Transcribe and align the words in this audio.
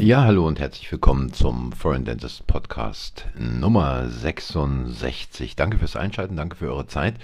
Ja, 0.00 0.24
hallo 0.24 0.46
und 0.46 0.58
herzlich 0.58 0.90
willkommen 0.90 1.30
zum 1.30 1.72
Foreign 1.72 2.06
Dentist 2.06 2.46
Podcast 2.46 3.26
Nummer 3.38 4.08
66. 4.08 5.56
Danke 5.56 5.76
fürs 5.76 5.94
Einschalten, 5.94 6.36
danke 6.36 6.56
für 6.56 6.68
eure 6.72 6.86
Zeit. 6.86 7.16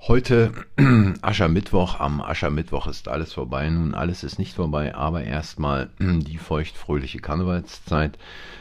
Heute 0.00 0.52
Aschermittwoch. 1.22 2.00
Am 2.00 2.20
Aschermittwoch 2.20 2.88
ist 2.88 3.06
alles 3.06 3.32
vorbei. 3.32 3.70
Nun, 3.70 3.94
alles 3.94 4.24
ist 4.24 4.40
nicht 4.40 4.56
vorbei, 4.56 4.96
aber 4.96 5.22
erstmal 5.22 5.90
die 6.00 6.38
feuchtfröhliche 6.38 7.20
Karnevalszeit. 7.20 8.18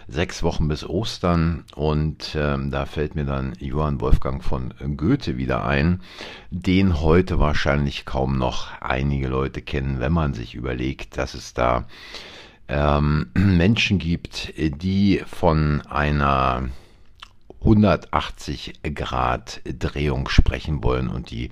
Sechs 0.07 0.43
Wochen 0.43 0.67
bis 0.67 0.87
Ostern 0.87 1.63
und 1.73 2.35
ähm, 2.35 2.69
da 2.69 2.85
fällt 2.85 3.15
mir 3.15 3.25
dann 3.25 3.53
Johann 3.57 4.01
Wolfgang 4.01 4.43
von 4.43 4.71
Goethe 4.97 5.37
wieder 5.37 5.65
ein, 5.65 6.01
den 6.51 7.01
heute 7.01 7.39
wahrscheinlich 7.39 8.05
kaum 8.05 8.37
noch 8.37 8.79
einige 8.81 9.29
Leute 9.29 9.63
kennen, 9.63 9.99
wenn 9.99 10.13
man 10.13 10.35
sich 10.35 10.53
überlegt, 10.53 11.17
dass 11.17 11.33
es 11.33 11.55
da 11.55 11.87
ähm, 12.71 13.27
Menschen 13.35 13.99
gibt, 13.99 14.51
die 14.57 15.21
von 15.27 15.81
einer 15.81 16.69
180 17.61 18.73
Grad 18.95 19.61
Drehung 19.65 20.27
sprechen 20.29 20.83
wollen 20.83 21.09
und 21.09 21.29
die 21.29 21.51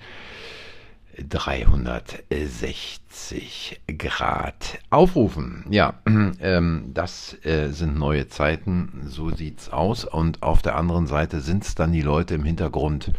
360 1.27 3.81
Grad 3.97 4.79
aufrufen. 4.89 5.65
Ja, 5.69 5.99
ähm, 6.39 6.91
das 6.93 7.35
äh, 7.43 7.71
sind 7.71 7.97
neue 7.97 8.29
Zeiten, 8.29 9.01
so 9.05 9.29
sieht's 9.29 9.67
aus. 9.69 10.05
Und 10.05 10.41
auf 10.41 10.61
der 10.61 10.77
anderen 10.77 11.07
Seite 11.07 11.41
sind 11.41 11.65
es 11.65 11.75
dann 11.75 11.91
die 11.91 12.01
Leute 12.01 12.35
im 12.35 12.45
Hintergrund, 12.45 13.11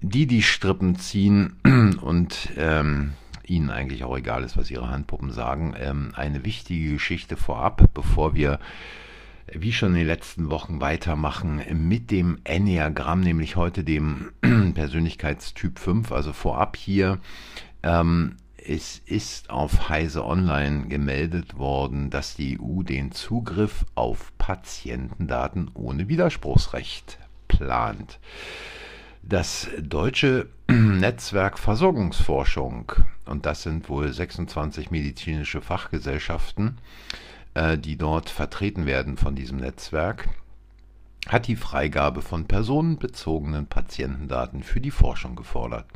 die 0.00 0.26
die 0.26 0.42
Strippen 0.42 0.96
ziehen 0.96 1.60
und 2.02 2.48
ähm, 2.56 3.12
ihnen 3.48 3.70
eigentlich 3.70 4.04
auch 4.04 4.16
egal 4.16 4.44
ist, 4.44 4.56
was 4.56 4.70
ihre 4.70 4.90
Handpuppen 4.90 5.30
sagen. 5.30 5.74
Ähm, 5.78 6.12
eine 6.14 6.44
wichtige 6.44 6.92
Geschichte 6.92 7.36
vorab, 7.36 7.90
bevor 7.94 8.34
wir 8.34 8.58
wie 9.52 9.72
schon 9.72 9.90
in 9.90 9.96
den 9.96 10.06
letzten 10.06 10.50
Wochen 10.50 10.80
weitermachen 10.80 11.62
mit 11.88 12.10
dem 12.10 12.38
Enneagramm, 12.44 13.20
nämlich 13.20 13.56
heute 13.56 13.84
dem 13.84 14.32
Persönlichkeitstyp 14.74 15.78
5. 15.78 16.10
Also 16.12 16.32
vorab 16.32 16.76
hier, 16.76 17.18
ähm, 17.82 18.36
es 18.56 19.00
ist 19.06 19.50
auf 19.50 19.88
Heise 19.88 20.24
Online 20.24 20.88
gemeldet 20.88 21.56
worden, 21.56 22.10
dass 22.10 22.34
die 22.34 22.58
EU 22.60 22.82
den 22.82 23.12
Zugriff 23.12 23.86
auf 23.94 24.32
Patientendaten 24.38 25.70
ohne 25.74 26.08
Widerspruchsrecht 26.08 27.18
plant. 27.46 28.18
Das 29.22 29.68
deutsche 29.80 30.48
Netzwerk 30.76 31.58
Versorgungsforschung, 31.58 32.92
und 33.24 33.46
das 33.46 33.62
sind 33.62 33.88
wohl 33.88 34.12
26 34.12 34.90
medizinische 34.90 35.62
Fachgesellschaften, 35.62 36.78
äh, 37.54 37.78
die 37.78 37.96
dort 37.96 38.28
vertreten 38.28 38.84
werden 38.84 39.16
von 39.16 39.34
diesem 39.34 39.58
Netzwerk, 39.58 40.28
hat 41.28 41.48
die 41.48 41.56
Freigabe 41.56 42.22
von 42.22 42.44
personenbezogenen 42.44 43.66
Patientendaten 43.66 44.62
für 44.62 44.80
die 44.80 44.90
Forschung 44.90 45.34
gefordert. 45.34 45.86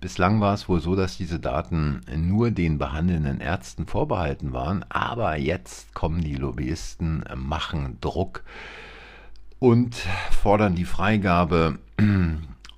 Bislang 0.00 0.40
war 0.40 0.54
es 0.54 0.68
wohl 0.68 0.80
so, 0.80 0.96
dass 0.96 1.16
diese 1.16 1.38
Daten 1.38 2.00
nur 2.16 2.50
den 2.50 2.78
behandelnden 2.78 3.40
Ärzten 3.40 3.86
vorbehalten 3.86 4.52
waren, 4.52 4.84
aber 4.88 5.36
jetzt 5.36 5.94
kommen 5.94 6.22
die 6.22 6.34
Lobbyisten, 6.34 7.24
machen 7.36 7.98
Druck 8.00 8.42
und 9.60 9.94
fordern 10.30 10.74
die 10.74 10.84
Freigabe 10.84 11.78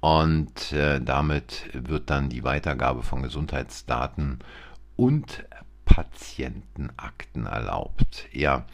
und 0.06 0.70
äh, 0.70 1.00
damit 1.00 1.68
wird 1.72 2.10
dann 2.10 2.28
die 2.28 2.44
Weitergabe 2.44 3.02
von 3.02 3.24
Gesundheitsdaten 3.24 4.38
und 4.94 5.44
Patientenakten 5.84 7.46
erlaubt. 7.46 8.28
Ja, 8.30 8.66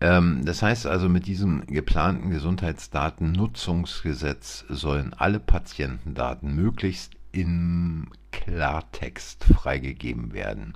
ähm, 0.00 0.44
das 0.44 0.62
heißt 0.62 0.86
also, 0.86 1.08
mit 1.08 1.26
diesem 1.26 1.66
geplanten 1.66 2.30
Gesundheitsdatennutzungsgesetz 2.30 4.64
sollen 4.68 5.14
alle 5.14 5.40
Patientendaten 5.40 6.54
möglichst 6.54 7.14
im 7.32 8.12
Klartext 8.30 9.42
freigegeben 9.42 10.32
werden. 10.32 10.74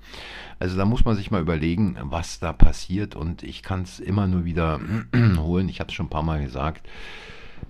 Also 0.58 0.76
da 0.76 0.84
muss 0.84 1.04
man 1.04 1.14
sich 1.14 1.30
mal 1.30 1.42
überlegen, 1.42 1.96
was 2.00 2.40
da 2.40 2.52
passiert 2.52 3.14
und 3.14 3.44
ich 3.44 3.62
kann 3.62 3.82
es 3.82 4.00
immer 4.00 4.26
nur 4.26 4.44
wieder 4.44 4.80
holen. 5.36 5.68
Ich 5.68 5.78
habe 5.78 5.90
es 5.90 5.94
schon 5.94 6.06
ein 6.06 6.10
paar 6.10 6.24
Mal 6.24 6.42
gesagt. 6.42 6.88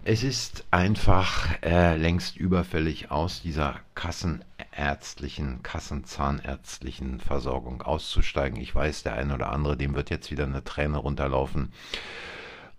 Es 0.05 0.23
ist 0.23 0.65
einfach 0.71 1.49
äh, 1.63 1.97
längst 1.97 2.37
überfällig 2.37 3.11
aus 3.11 3.43
dieser 3.43 3.81
kassenärztlichen, 3.95 5.63
kassenzahnärztlichen 5.63 7.19
Versorgung 7.21 7.83
auszusteigen. 7.83 8.61
Ich 8.61 8.75
weiß, 8.75 9.03
der 9.03 9.15
eine 9.15 9.35
oder 9.35 9.51
andere, 9.51 9.77
dem 9.77 9.95
wird 9.95 10.11
jetzt 10.11 10.31
wieder 10.31 10.45
eine 10.45 10.63
Träne 10.63 10.99
runterlaufen 10.99 11.73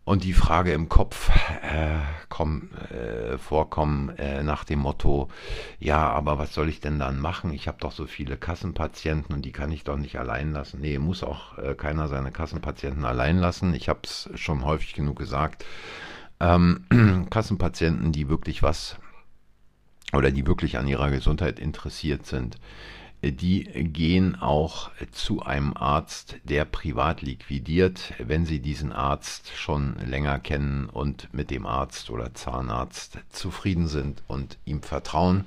und 0.07 0.23
die 0.23 0.31
Frage 0.31 0.72
im 0.72 0.88
Kopf 0.88 1.29
äh, 1.62 1.97
komm, 2.29 2.69
äh, 2.91 3.38
vorkommen 3.38 4.07
äh, 4.18 4.41
nach 4.41 4.63
dem 4.63 4.79
Motto, 4.79 5.28
ja, 5.79 6.09
aber 6.09 6.38
was 6.38 6.53
soll 6.53 6.69
ich 6.69 6.79
denn 6.79 6.97
dann 6.97 7.19
machen? 7.19 7.51
Ich 7.51 7.68
habe 7.68 7.79
doch 7.81 7.91
so 7.91 8.06
viele 8.06 8.38
Kassenpatienten 8.38 9.35
und 9.35 9.41
die 9.41 9.51
kann 9.51 9.69
ich 9.69 9.84
doch 9.84 9.97
nicht 9.97 10.18
allein 10.18 10.53
lassen. 10.53 10.79
Nee, 10.79 10.97
muss 10.97 11.24
auch 11.24 11.57
äh, 11.57 11.74
keiner 11.74 12.07
seine 12.07 12.31
Kassenpatienten 12.31 13.03
allein 13.03 13.38
lassen. 13.38 13.74
Ich 13.74 13.89
habe 13.89 14.00
es 14.06 14.29
schon 14.35 14.63
häufig 14.63 14.94
genug 14.94 15.18
gesagt 15.18 15.66
ähm, 16.40 17.28
Kassenpatienten, 17.30 18.12
die 18.12 18.30
wirklich 18.30 18.64
was 18.64 18.98
oder 20.14 20.31
die 20.31 20.48
wirklich 20.48 20.78
an 20.78 20.88
ihrer 20.88 21.09
Gesundheit 21.09 21.59
interessiert 21.59 22.25
sind, 22.25 22.58
äh, 23.22 23.31
die 23.31 23.64
gehen 23.64 24.36
auch 24.36 24.92
zu 25.12 25.42
einem 25.42 25.75
Arzt, 25.75 26.38
der 26.44 26.66
privat 26.66 27.22
liquidiert, 27.22 28.14
wenn 28.20 28.46
sie 28.46 28.59
diesen 28.59 28.92
Arzt 28.92 29.52
schon 29.56 29.96
länger 30.06 30.40
kennen 30.40 30.88
und 30.88 31.34
mit 31.34 31.52
dem 31.52 31.66
Arzt 31.66 32.09
oder 32.09 32.34
Zahnarzt 32.34 33.19
zufrieden 33.30 33.88
sind 33.88 34.24
und 34.28 34.58
ihm 34.66 34.81
vertrauen. 34.81 35.46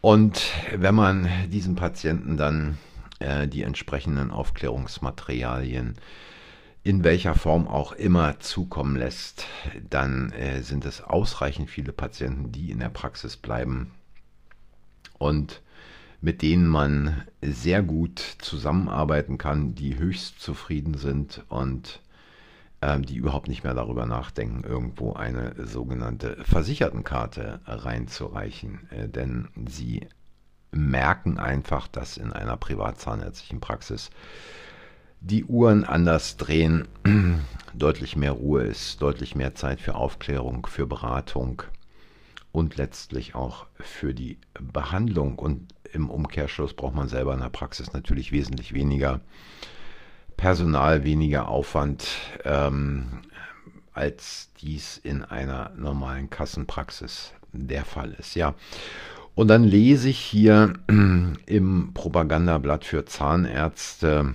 Und 0.00 0.52
wenn 0.74 0.94
man 0.94 1.28
diesen 1.50 1.74
Patienten 1.74 2.36
dann 2.36 2.78
äh, 3.18 3.48
die 3.48 3.62
entsprechenden 3.62 4.30
Aufklärungsmaterialien 4.30 5.96
in 6.86 7.02
welcher 7.02 7.34
Form 7.34 7.66
auch 7.66 7.90
immer 7.90 8.38
zukommen 8.38 8.94
lässt, 8.94 9.48
dann 9.90 10.30
äh, 10.30 10.62
sind 10.62 10.84
es 10.84 11.02
ausreichend 11.02 11.68
viele 11.68 11.90
Patienten, 11.92 12.52
die 12.52 12.70
in 12.70 12.78
der 12.78 12.90
Praxis 12.90 13.36
bleiben 13.36 13.90
und 15.18 15.62
mit 16.20 16.42
denen 16.42 16.68
man 16.68 17.24
sehr 17.42 17.82
gut 17.82 18.20
zusammenarbeiten 18.38 19.36
kann, 19.36 19.74
die 19.74 19.98
höchst 19.98 20.40
zufrieden 20.40 20.96
sind 20.96 21.44
und 21.48 22.02
äh, 22.80 23.00
die 23.00 23.16
überhaupt 23.16 23.48
nicht 23.48 23.64
mehr 23.64 23.74
darüber 23.74 24.06
nachdenken, 24.06 24.62
irgendwo 24.62 25.14
eine 25.14 25.56
sogenannte 25.66 26.36
Versichertenkarte 26.44 27.62
reinzureichen. 27.66 28.88
Äh, 28.90 29.08
denn 29.08 29.48
sie 29.68 30.06
merken 30.70 31.38
einfach, 31.38 31.88
dass 31.88 32.16
in 32.16 32.32
einer 32.32 32.56
privatzahnärztlichen 32.56 33.58
Praxis 33.58 34.10
die 35.20 35.44
Uhren 35.44 35.84
anders 35.84 36.36
drehen, 36.36 36.86
deutlich 37.74 38.16
mehr 38.16 38.32
Ruhe 38.32 38.62
ist, 38.62 39.02
deutlich 39.02 39.34
mehr 39.34 39.54
Zeit 39.54 39.80
für 39.80 39.94
Aufklärung, 39.94 40.66
für 40.66 40.86
Beratung 40.86 41.62
und 42.52 42.76
letztlich 42.76 43.34
auch 43.34 43.66
für 43.78 44.14
die 44.14 44.38
Behandlung. 44.60 45.38
Und 45.38 45.74
im 45.92 46.10
Umkehrschluss 46.10 46.74
braucht 46.74 46.94
man 46.94 47.08
selber 47.08 47.34
in 47.34 47.40
der 47.40 47.50
Praxis 47.50 47.92
natürlich 47.92 48.32
wesentlich 48.32 48.72
weniger 48.72 49.20
Personal, 50.36 51.04
weniger 51.04 51.48
Aufwand, 51.48 52.06
ähm, 52.44 53.22
als 53.92 54.50
dies 54.60 54.98
in 54.98 55.24
einer 55.24 55.70
normalen 55.76 56.28
Kassenpraxis 56.28 57.32
der 57.52 57.84
Fall 57.84 58.12
ist. 58.18 58.34
Ja. 58.34 58.54
Und 59.34 59.48
dann 59.48 59.64
lese 59.64 60.08
ich 60.08 60.18
hier 60.18 60.74
im 61.46 61.90
Propagandablatt 61.94 62.84
für 62.84 63.04
Zahnärzte, 63.04 64.34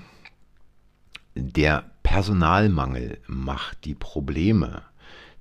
der 1.35 1.85
Personalmangel 2.03 3.19
macht 3.27 3.85
die 3.85 3.95
Probleme. 3.95 4.83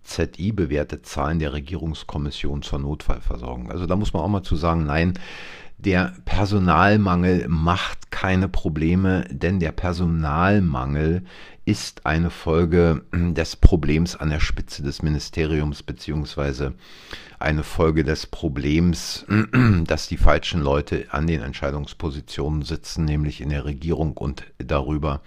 ZI 0.02 0.52
bewertet 0.52 1.06
Zahlen 1.06 1.38
der 1.38 1.52
Regierungskommission 1.52 2.62
zur 2.62 2.78
Notfallversorgung. 2.78 3.70
Also 3.70 3.86
da 3.86 3.96
muss 3.96 4.12
man 4.12 4.22
auch 4.22 4.28
mal 4.28 4.42
zu 4.42 4.56
sagen, 4.56 4.86
nein, 4.86 5.14
der 5.78 6.14
Personalmangel 6.26 7.48
macht 7.48 8.10
keine 8.10 8.48
Probleme, 8.48 9.24
denn 9.30 9.60
der 9.60 9.72
Personalmangel 9.72 11.24
ist 11.64 12.04
eine 12.04 12.30
Folge 12.30 13.02
des 13.12 13.56
Problems 13.56 14.16
an 14.16 14.30
der 14.30 14.40
Spitze 14.40 14.82
des 14.82 15.02
Ministeriums 15.02 15.82
beziehungsweise 15.82 16.74
eine 17.38 17.62
Folge 17.62 18.04
des 18.04 18.26
Problems, 18.26 19.24
dass 19.86 20.08
die 20.08 20.18
falschen 20.18 20.60
Leute 20.60 21.06
an 21.10 21.26
den 21.26 21.40
Entscheidungspositionen 21.40 22.62
sitzen, 22.62 23.06
nämlich 23.06 23.40
in 23.40 23.48
der 23.48 23.64
Regierung 23.64 24.16
und 24.16 24.44
darüber 24.58 25.22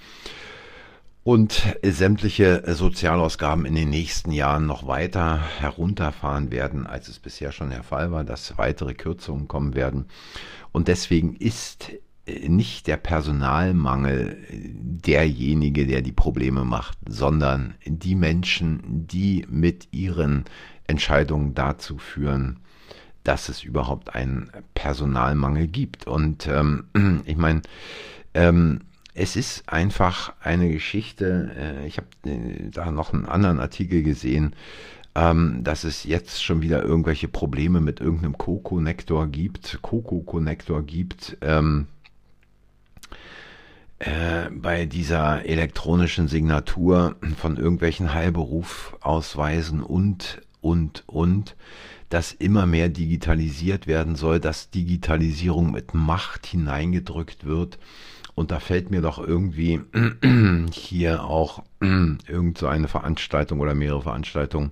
und 1.24 1.64
sämtliche 1.82 2.64
Sozialausgaben 2.74 3.66
in 3.66 3.76
den 3.76 3.90
nächsten 3.90 4.32
Jahren 4.32 4.66
noch 4.66 4.88
weiter 4.88 5.40
herunterfahren 5.60 6.52
werden, 6.52 6.86
als 6.86 7.08
es 7.08 7.20
bisher 7.20 7.52
schon 7.52 7.70
der 7.70 7.84
Fall 7.84 8.12
war, 8.12 8.24
dass 8.24 8.58
weitere 8.58 8.94
Kürzungen 8.94 9.48
kommen 9.48 9.74
werden. 9.74 10.08
Und 10.74 10.90
deswegen 10.90 11.36
ist 11.36 11.92
nicht 12.26 12.88
der 12.88 12.98
Personalmangel 12.98 14.38
derjenige, 14.50 15.86
der 15.86 16.02
die 16.02 16.14
Probleme 16.14 16.64
macht, 16.64 16.98
sondern 17.08 17.76
die 17.86 18.16
Menschen, 18.16 19.08
die 19.08 19.46
mit 19.50 19.90
ihren 19.92 20.46
Entscheidungen 20.88 21.54
dazu 21.54 21.98
führen, 21.98 22.60
dass 23.24 23.50
es 23.50 23.64
überhaupt 23.64 24.16
einen 24.16 24.52
Personalmangel 24.74 25.68
gibt. 25.68 26.08
Und 26.08 26.48
ähm, 26.48 26.86
ich 27.26 27.38
meine, 27.38 27.62
ähm, 28.34 28.82
es 29.14 29.36
ist 29.36 29.70
einfach 29.70 30.34
eine 30.42 30.70
Geschichte, 30.70 31.52
äh, 31.58 31.88
ich 31.88 31.98
habe 31.98 32.08
äh, 32.26 32.70
da 32.72 32.92
noch 32.92 33.14
einen 33.14 33.26
anderen 33.26 33.60
Artikel 33.60 34.04
gesehen, 34.04 34.56
ähm, 35.16 35.64
dass 35.64 35.84
es 35.84 36.04
jetzt 36.04 36.44
schon 36.44 36.62
wieder 36.62 36.84
irgendwelche 36.84 37.28
Probleme 37.28 37.80
mit 37.80 38.00
irgendeinem 38.00 38.38
Co-Connector 38.38 39.28
gibt, 39.28 39.80
Coco-Connector 39.82 40.84
gibt, 40.84 41.38
ähm, 41.42 41.88
äh, 44.00 44.50
bei 44.52 44.86
dieser 44.86 45.46
elektronischen 45.46 46.28
Signatur 46.28 47.16
von 47.38 47.58
irgendwelchen 47.58 48.14
Heilberufausweisen 48.14 49.84
und, 49.84 50.42
und, 50.62 51.04
und, 51.06 51.56
dass 52.10 52.32
immer 52.32 52.66
mehr 52.66 52.90
digitalisiert 52.90 53.86
werden 53.86 54.16
soll, 54.16 54.40
dass 54.40 54.72
Digitalisierung 54.72 55.72
mit 55.72 55.94
Macht 55.94 56.48
hineingedrückt 56.48 57.46
wird. 57.46 57.78
Und 58.36 58.52
da 58.52 58.60
fällt 58.60 58.90
mir 58.90 59.02
doch 59.02 59.20
irgendwie 59.20 59.82
hier 60.72 61.24
auch 61.24 61.64
irgend 61.80 62.58
so 62.58 62.68
eine 62.68 62.88
Veranstaltung 62.88 63.60
oder 63.60 63.76
mehrere 63.76 64.02
Veranstaltungen 64.02 64.72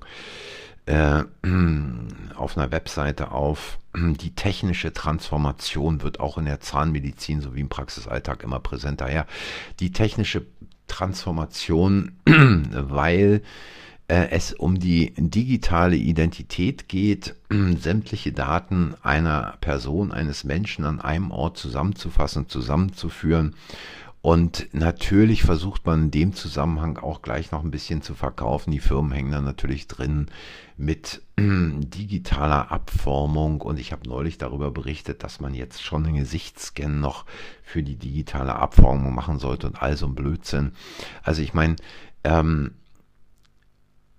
äh, 0.86 1.24
auf 2.36 2.58
einer 2.58 2.72
Webseite 2.72 3.32
auf. 3.32 3.78
Die 3.94 4.34
technische 4.34 4.94
Transformation 4.94 6.02
wird 6.02 6.20
auch 6.20 6.38
in 6.38 6.46
der 6.46 6.62
Zahnmedizin 6.62 7.42
sowie 7.42 7.60
im 7.60 7.70
Praxisalltag 7.70 8.44
immer 8.44 8.60
präsenter. 8.60 9.12
Ja, 9.12 9.26
die 9.80 9.92
technische 9.92 10.46
Transformation, 10.88 12.14
weil 12.26 13.42
es 14.12 14.52
um 14.52 14.78
die 14.78 15.14
digitale 15.16 15.96
Identität 15.96 16.90
geht, 16.90 17.36
sämtliche 17.50 18.34
Daten 18.34 18.94
einer 19.02 19.58
Person, 19.62 20.12
eines 20.12 20.44
Menschen 20.44 20.84
an 20.84 21.00
einem 21.00 21.32
Ort 21.32 21.58
zusammenzufassen, 21.58 22.50
zusammenzuführen. 22.50 23.56
Und 24.22 24.68
natürlich 24.74 25.44
versucht 25.44 25.86
man 25.86 26.04
in 26.04 26.12
dem 26.12 26.34
Zusammenhang 26.34 26.98
auch 26.98 27.22
gleich 27.22 27.52
noch 27.52 27.64
ein 27.64 27.72
bisschen 27.72 28.02
zu 28.02 28.14
verkaufen. 28.14 28.72
Die 28.72 28.80
Firmen 28.80 29.14
hängen 29.14 29.32
da 29.32 29.42
natürlich 29.42 29.88
drin 29.88 30.28
mit 30.76 31.22
digitaler 31.40 32.70
Abformung. 32.70 33.62
Und 33.62 33.80
ich 33.80 33.94
habe 33.94 34.10
neulich 34.10 34.38
darüber 34.38 34.72
berichtet, 34.72 35.24
dass 35.24 35.40
man 35.40 35.54
jetzt 35.54 35.82
schon 35.82 36.06
einen 36.06 36.18
Gesichtsscan 36.18 37.00
noch 37.00 37.26
für 37.64 37.82
die 37.82 37.96
digitale 37.96 38.56
Abformung 38.56 39.16
machen 39.16 39.40
sollte 39.40 39.68
und 39.68 39.82
all 39.82 39.96
so 39.96 40.06
ein 40.06 40.16
Blödsinn. 40.16 40.74
Also 41.24 41.42
ich 41.42 41.54
meine, 41.54 41.78
ähm, 42.24 42.76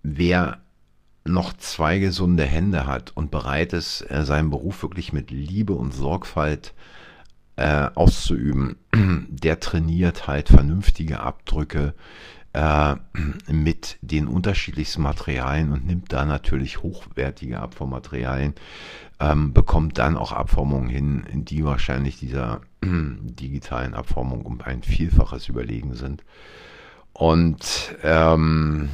wer 0.02 0.58
noch 1.24 1.52
zwei 1.52 1.98
gesunde 1.98 2.44
Hände 2.44 2.86
hat 2.86 3.12
und 3.14 3.30
bereit 3.30 3.72
ist, 3.72 4.02
äh, 4.10 4.24
seinen 4.24 4.50
Beruf 4.50 4.82
wirklich 4.82 5.12
mit 5.12 5.30
Liebe 5.30 5.74
und 5.74 5.94
Sorgfalt 5.94 6.74
äh, 7.56 7.88
auszuüben, 7.94 8.76
der 9.28 9.60
trainiert 9.60 10.26
halt 10.26 10.48
vernünftige 10.48 11.20
Abdrücke 11.20 11.94
äh, 12.52 12.96
mit 13.52 13.98
den 14.00 14.26
unterschiedlichsten 14.26 15.02
Materialien 15.02 15.72
und 15.72 15.86
nimmt 15.86 16.12
da 16.12 16.24
natürlich 16.24 16.82
hochwertige 16.82 17.60
Abformmaterialien, 17.60 18.54
ähm, 19.20 19.52
bekommt 19.52 19.98
dann 19.98 20.16
auch 20.16 20.32
Abformungen 20.32 20.88
hin, 20.88 21.24
die 21.32 21.64
wahrscheinlich 21.64 22.18
dieser 22.18 22.62
digitalen 22.84 23.94
Abformung 23.94 24.44
um 24.44 24.60
ein 24.60 24.82
Vielfaches 24.82 25.48
überlegen 25.48 25.94
sind. 25.94 26.24
Und 27.12 27.94
ähm, 28.02 28.88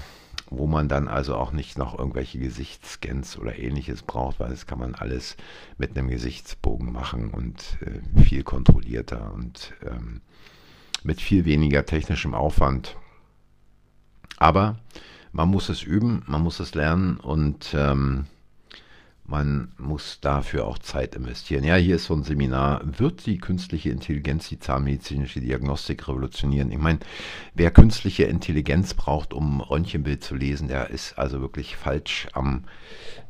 wo 0.50 0.66
man 0.66 0.88
dann 0.88 1.08
also 1.08 1.36
auch 1.36 1.52
nicht 1.52 1.78
noch 1.78 1.98
irgendwelche 1.98 2.38
Gesichtsscans 2.38 3.38
oder 3.38 3.58
ähnliches 3.58 4.02
braucht, 4.02 4.40
weil 4.40 4.50
das 4.50 4.66
kann 4.66 4.78
man 4.78 4.94
alles 4.94 5.36
mit 5.76 5.96
einem 5.96 6.08
Gesichtsbogen 6.08 6.92
machen 6.92 7.30
und 7.30 7.78
äh, 7.82 8.22
viel 8.22 8.42
kontrollierter 8.42 9.32
und 9.34 9.72
ähm, 9.86 10.20
mit 11.02 11.20
viel 11.20 11.44
weniger 11.44 11.84
technischem 11.86 12.34
Aufwand. 12.34 12.96
Aber 14.38 14.78
man 15.32 15.48
muss 15.48 15.68
es 15.68 15.82
üben, 15.82 16.22
man 16.26 16.42
muss 16.42 16.60
es 16.60 16.74
lernen 16.74 17.18
und 17.18 17.74
ähm, 17.74 18.26
man 19.28 19.72
muss 19.76 20.20
dafür 20.22 20.66
auch 20.66 20.78
Zeit 20.78 21.14
investieren. 21.14 21.62
Ja, 21.62 21.74
hier 21.74 21.96
ist 21.96 22.06
so 22.06 22.14
ein 22.14 22.22
Seminar. 22.22 22.80
Wird 22.98 23.26
die 23.26 23.36
künstliche 23.36 23.90
Intelligenz 23.90 24.48
die 24.48 24.58
zahnmedizinische 24.58 25.40
Diagnostik 25.40 26.08
revolutionieren? 26.08 26.72
Ich 26.72 26.78
meine, 26.78 27.00
wer 27.52 27.70
künstliche 27.70 28.24
Intelligenz 28.24 28.94
braucht, 28.94 29.34
um 29.34 29.60
Röntgenbild 29.60 30.24
zu 30.24 30.34
lesen, 30.34 30.68
der 30.68 30.88
ist 30.88 31.18
also 31.18 31.42
wirklich 31.42 31.76
falsch 31.76 32.26
am 32.32 32.64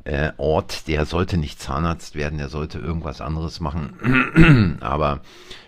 äh, 0.04 0.30
Ort. 0.36 0.86
Der 0.86 1.04
sollte 1.04 1.36
nicht 1.36 1.60
Zahnarzt 1.60 2.14
werden, 2.14 2.38
der 2.38 2.48
sollte 2.48 2.78
irgendwas 2.78 3.20
anderes 3.20 3.58
machen. 3.58 4.76
Aber 4.80 5.22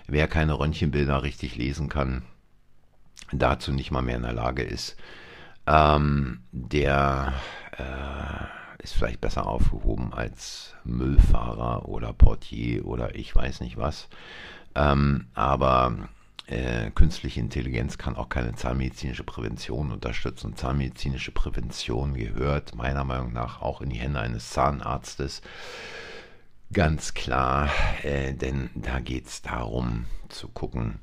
wer 0.07 0.29
keine 0.29 0.61
Röntgenbilder 0.61 1.25
richtig 1.25 1.57
lesen 1.57 1.89
kann, 1.89 2.23
dazu 3.33 3.73
nicht 3.73 3.91
mal 3.91 4.03
mehr 4.03 4.17
in 4.17 4.23
der 4.23 4.33
Lage 4.33 4.63
ist, 4.63 4.97
ähm, 5.67 6.43
der 6.53 7.33
äh, 7.77 8.60
ist 8.83 8.95
vielleicht 8.95 9.21
besser 9.21 9.47
aufgehoben 9.47 10.13
als 10.13 10.75
Müllfahrer 10.85 11.89
oder 11.89 12.13
Portier 12.13 12.87
oder 12.87 13.15
ich 13.15 13.35
weiß 13.35 13.61
nicht 13.61 13.77
was. 13.77 14.09
Ähm, 14.75 15.27
aber 15.35 16.09
äh, 16.47 16.91
künstliche 16.91 17.41
Intelligenz 17.41 17.99
kann 17.99 18.17
auch 18.17 18.29
keine 18.29 18.55
zahnmedizinische 18.55 19.25
Prävention 19.25 19.93
unterstützen. 19.93 20.57
Zahnmedizinische 20.57 21.33
Prävention 21.33 22.15
gehört 22.15 22.75
meiner 22.75 23.05
Meinung 23.05 23.33
nach 23.33 23.63
auch 23.63 23.81
in 23.81 23.91
die 23.91 23.99
Hände 23.99 24.21
eines 24.21 24.51
Zahnarztes. 24.51 25.43
Ganz 26.73 27.15
klar, 27.15 27.69
äh, 28.03 28.33
denn 28.33 28.71
da 28.75 29.01
geht 29.01 29.27
es 29.27 29.43
darum 29.43 30.07
zu 30.29 30.49
gucken, 30.49 31.01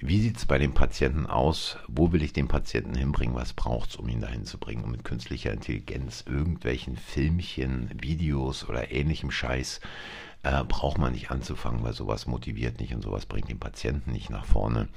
wie 0.00 0.20
sieht 0.20 0.38
es 0.38 0.46
bei 0.46 0.58
dem 0.58 0.72
Patienten 0.72 1.26
aus? 1.26 1.76
Wo 1.86 2.12
will 2.12 2.22
ich 2.22 2.32
den 2.32 2.48
Patienten 2.48 2.94
hinbringen? 2.94 3.34
Was 3.34 3.52
braucht 3.52 3.90
es, 3.90 3.96
um 3.96 4.08
ihn 4.08 4.22
dahin 4.22 4.46
zu 4.46 4.58
bringen? 4.58 4.84
Und 4.84 4.92
mit 4.92 5.04
künstlicher 5.04 5.52
Intelligenz, 5.52 6.24
irgendwelchen 6.26 6.96
Filmchen, 6.96 7.90
Videos 8.00 8.66
oder 8.66 8.90
ähnlichem 8.92 9.30
Scheiß 9.30 9.80
äh, 10.42 10.64
braucht 10.64 10.96
man 10.96 11.12
nicht 11.12 11.30
anzufangen, 11.30 11.82
weil 11.82 11.92
sowas 11.92 12.26
motiviert 12.26 12.80
nicht 12.80 12.94
und 12.94 13.02
sowas 13.02 13.26
bringt 13.26 13.50
den 13.50 13.60
Patienten 13.60 14.12
nicht 14.12 14.30
nach 14.30 14.46
vorne 14.46 14.88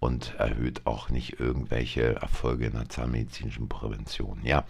und 0.00 0.34
erhöht 0.38 0.84
auch 0.84 1.10
nicht 1.10 1.38
irgendwelche 1.38 2.16
Erfolge 2.16 2.66
in 2.66 2.72
der 2.72 2.88
zahnmedizinischen 2.88 3.68
Prävention. 3.68 4.40
Ja, 4.42 4.64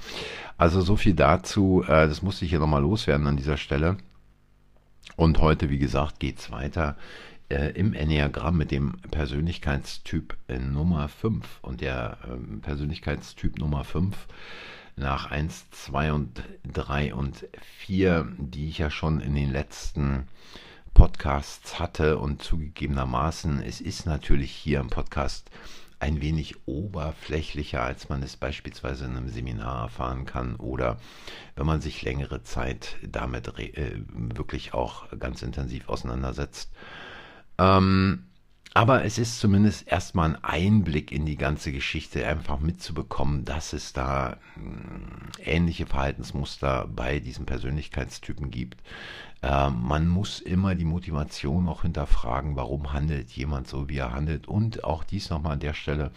also 0.59 0.83
so 0.83 0.97
viel 0.97 1.15
dazu. 1.15 1.85
Äh, 1.85 2.07
das 2.07 2.21
musste 2.21 2.45
ich 2.45 2.51
hier 2.51 2.61
nochmal 2.61 2.83
loswerden 2.83 3.27
an 3.27 3.39
dieser 3.39 3.57
Stelle. 3.57 3.97
Und 5.17 5.39
heute, 5.39 5.71
wie 5.71 5.79
gesagt, 5.79 6.21
geht 6.21 6.39
es 6.39 6.51
weiter 6.51 6.97
äh, 7.51 7.71
im 7.71 7.95
Enneagramm 7.95 8.57
mit 8.57 8.71
dem 8.71 8.97
Persönlichkeitstyp 9.11 10.37
äh, 10.49 10.59
Nummer 10.59 11.09
5 11.09 11.61
und 11.63 11.81
der 11.81 12.19
äh, 12.25 12.57
Persönlichkeitstyp 12.61 13.59
Nummer 13.59 13.85
5 13.85 14.17
nach 14.97 15.31
1, 15.31 15.71
2 15.71 16.13
und 16.13 16.43
3 16.73 17.15
und 17.15 17.47
4, 17.79 18.29
die 18.39 18.69
ich 18.69 18.79
ja 18.79 18.91
schon 18.91 19.21
in 19.21 19.35
den 19.35 19.51
letzten 19.51 20.29
Podcasts 20.95 21.79
hatte 21.79 22.19
und 22.19 22.43
zugegebenermaßen, 22.43 23.63
es 23.63 23.81
ist 23.81 24.07
natürlich 24.07 24.51
hier 24.51 24.81
im 24.81 24.91
Podcast 24.91 25.51
ein 26.01 26.21
wenig 26.21 26.57
oberflächlicher, 26.67 27.83
als 27.83 28.09
man 28.09 28.23
es 28.23 28.37
beispielsweise 28.37 29.05
in 29.05 29.17
einem 29.17 29.29
Seminar 29.29 29.83
erfahren 29.83 30.25
kann 30.25 30.57
oder 30.57 30.99
wenn 31.57 31.67
man 31.67 31.81
sich 31.81 32.03
längere 32.03 32.43
Zeit 32.43 32.97
damit 33.03 33.49
äh, 33.59 34.01
wirklich 34.09 34.73
auch 34.73 35.07
ganz 35.19 35.43
intensiv 35.43 35.89
auseinandersetzt. 35.89 36.71
Ähm, 37.61 38.25
aber 38.73 39.05
es 39.05 39.19
ist 39.19 39.41
zumindest 39.41 39.89
erstmal 39.89 40.31
ein 40.31 40.45
Einblick 40.45 41.13
in 41.13 41.27
die 41.27 41.37
ganze 41.37 41.73
Geschichte, 41.73 42.27
einfach 42.27 42.61
mitzubekommen, 42.61 43.45
dass 43.45 43.73
es 43.73 43.93
da 43.93 44.39
äh, 45.37 45.43
ähnliche 45.43 45.87
Verhaltensmuster 45.87 46.89
bei 46.89 47.19
diesen 47.19 47.47
Persönlichkeitstypen 47.47 48.51
gibt. 48.51 48.81
Äh, 49.43 49.71
man 49.71 50.09
muss 50.09 50.41
immer 50.41 50.75
die 50.75 50.85
Motivation 50.85 51.69
auch 51.69 51.83
hinterfragen, 51.83 52.57
warum 52.57 52.93
handelt 52.93 53.31
jemand 53.33 53.69
so, 53.69 53.89
wie 53.89 53.99
er 53.99 54.13
handelt. 54.13 54.47
Und 54.49 54.85
auch 54.85 55.05
dies 55.05 55.29
nochmal 55.29 55.55
an 55.55 55.61
der 55.61 55.75
Stelle, 55.75 56.13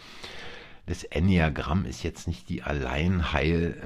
das 0.86 1.04
Enneagramm 1.04 1.86
ist 1.86 2.02
jetzt 2.02 2.26
nicht 2.28 2.48
die 2.48 2.62
allein 2.62 3.32
heilvolle 3.32 3.82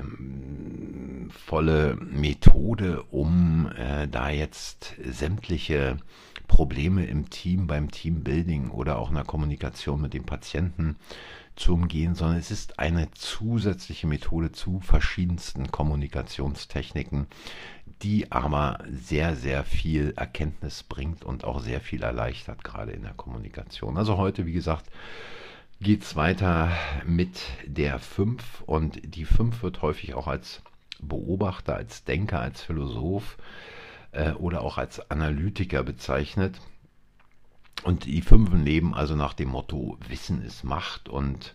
Methode, 2.00 3.02
um 3.10 3.70
äh, 3.76 4.08
da 4.08 4.30
jetzt 4.30 4.96
sämtliche 5.04 5.98
Probleme 6.48 7.04
im 7.04 7.30
Team, 7.30 7.66
beim 7.66 7.90
Teambuilding 7.90 8.70
oder 8.70 8.98
auch 8.98 9.10
in 9.10 9.14
der 9.14 9.24
Kommunikation 9.24 10.00
mit 10.00 10.14
dem 10.14 10.24
Patienten 10.24 10.96
zu 11.54 11.74
umgehen, 11.74 12.14
sondern 12.14 12.38
es 12.38 12.50
ist 12.50 12.78
eine 12.78 13.10
zusätzliche 13.12 14.06
Methode 14.06 14.52
zu 14.52 14.80
verschiedensten 14.80 15.70
Kommunikationstechniken, 15.70 17.26
die 18.02 18.30
aber 18.32 18.78
sehr, 18.90 19.36
sehr 19.36 19.64
viel 19.64 20.14
Erkenntnis 20.16 20.84
bringt 20.84 21.24
und 21.24 21.44
auch 21.44 21.60
sehr 21.60 21.80
viel 21.80 22.02
erleichtert, 22.02 22.64
gerade 22.64 22.92
in 22.92 23.02
der 23.02 23.14
Kommunikation. 23.14 23.96
Also 23.96 24.16
heute, 24.16 24.46
wie 24.46 24.52
gesagt, 24.52 24.86
geht 25.80 26.02
es 26.02 26.16
weiter 26.16 26.72
mit 27.06 27.40
der 27.64 27.98
5 27.98 28.62
und 28.62 29.00
die 29.02 29.24
5 29.24 29.62
wird 29.62 29.82
häufig 29.82 30.14
auch 30.14 30.26
als 30.26 30.62
Beobachter, 31.00 31.76
als 31.76 32.04
Denker, 32.04 32.40
als 32.40 32.62
Philosoph 32.62 33.36
äh, 34.12 34.32
oder 34.32 34.62
auch 34.62 34.78
als 34.78 35.10
Analytiker 35.10 35.84
bezeichnet. 35.84 36.60
Und 37.84 38.06
die 38.06 38.22
Fünfen 38.22 38.64
leben 38.64 38.92
also 38.92 39.14
nach 39.14 39.34
dem 39.34 39.50
Motto, 39.50 39.96
Wissen 40.08 40.42
ist 40.42 40.64
Macht 40.64 41.08
und 41.08 41.54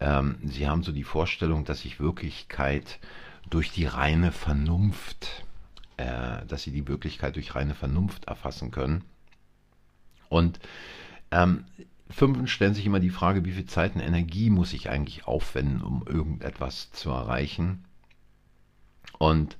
ähm, 0.00 0.36
sie 0.44 0.68
haben 0.68 0.82
so 0.82 0.92
die 0.92 1.04
Vorstellung, 1.04 1.64
dass 1.64 1.80
sich 1.80 1.98
Wirklichkeit 1.98 2.98
durch 3.48 3.70
die 3.70 3.86
reine 3.86 4.32
Vernunft, 4.32 5.46
äh, 5.96 6.44
dass 6.46 6.62
sie 6.62 6.72
die 6.72 6.86
Wirklichkeit 6.86 7.36
durch 7.36 7.54
reine 7.54 7.74
Vernunft 7.74 8.26
erfassen 8.26 8.70
können. 8.70 9.04
Und 10.28 10.60
ähm, 11.30 11.64
Fünfen 12.08 12.46
stellen 12.46 12.74
sich 12.74 12.86
immer 12.86 13.00
die 13.00 13.10
Frage, 13.10 13.44
wie 13.44 13.52
viel 13.52 13.66
Zeit 13.66 13.94
und 13.94 14.00
Energie 14.00 14.50
muss 14.50 14.72
ich 14.72 14.90
eigentlich 14.90 15.26
aufwenden, 15.26 15.82
um 15.82 16.04
irgendetwas 16.06 16.92
zu 16.92 17.10
erreichen. 17.10 17.84
Und 19.18 19.56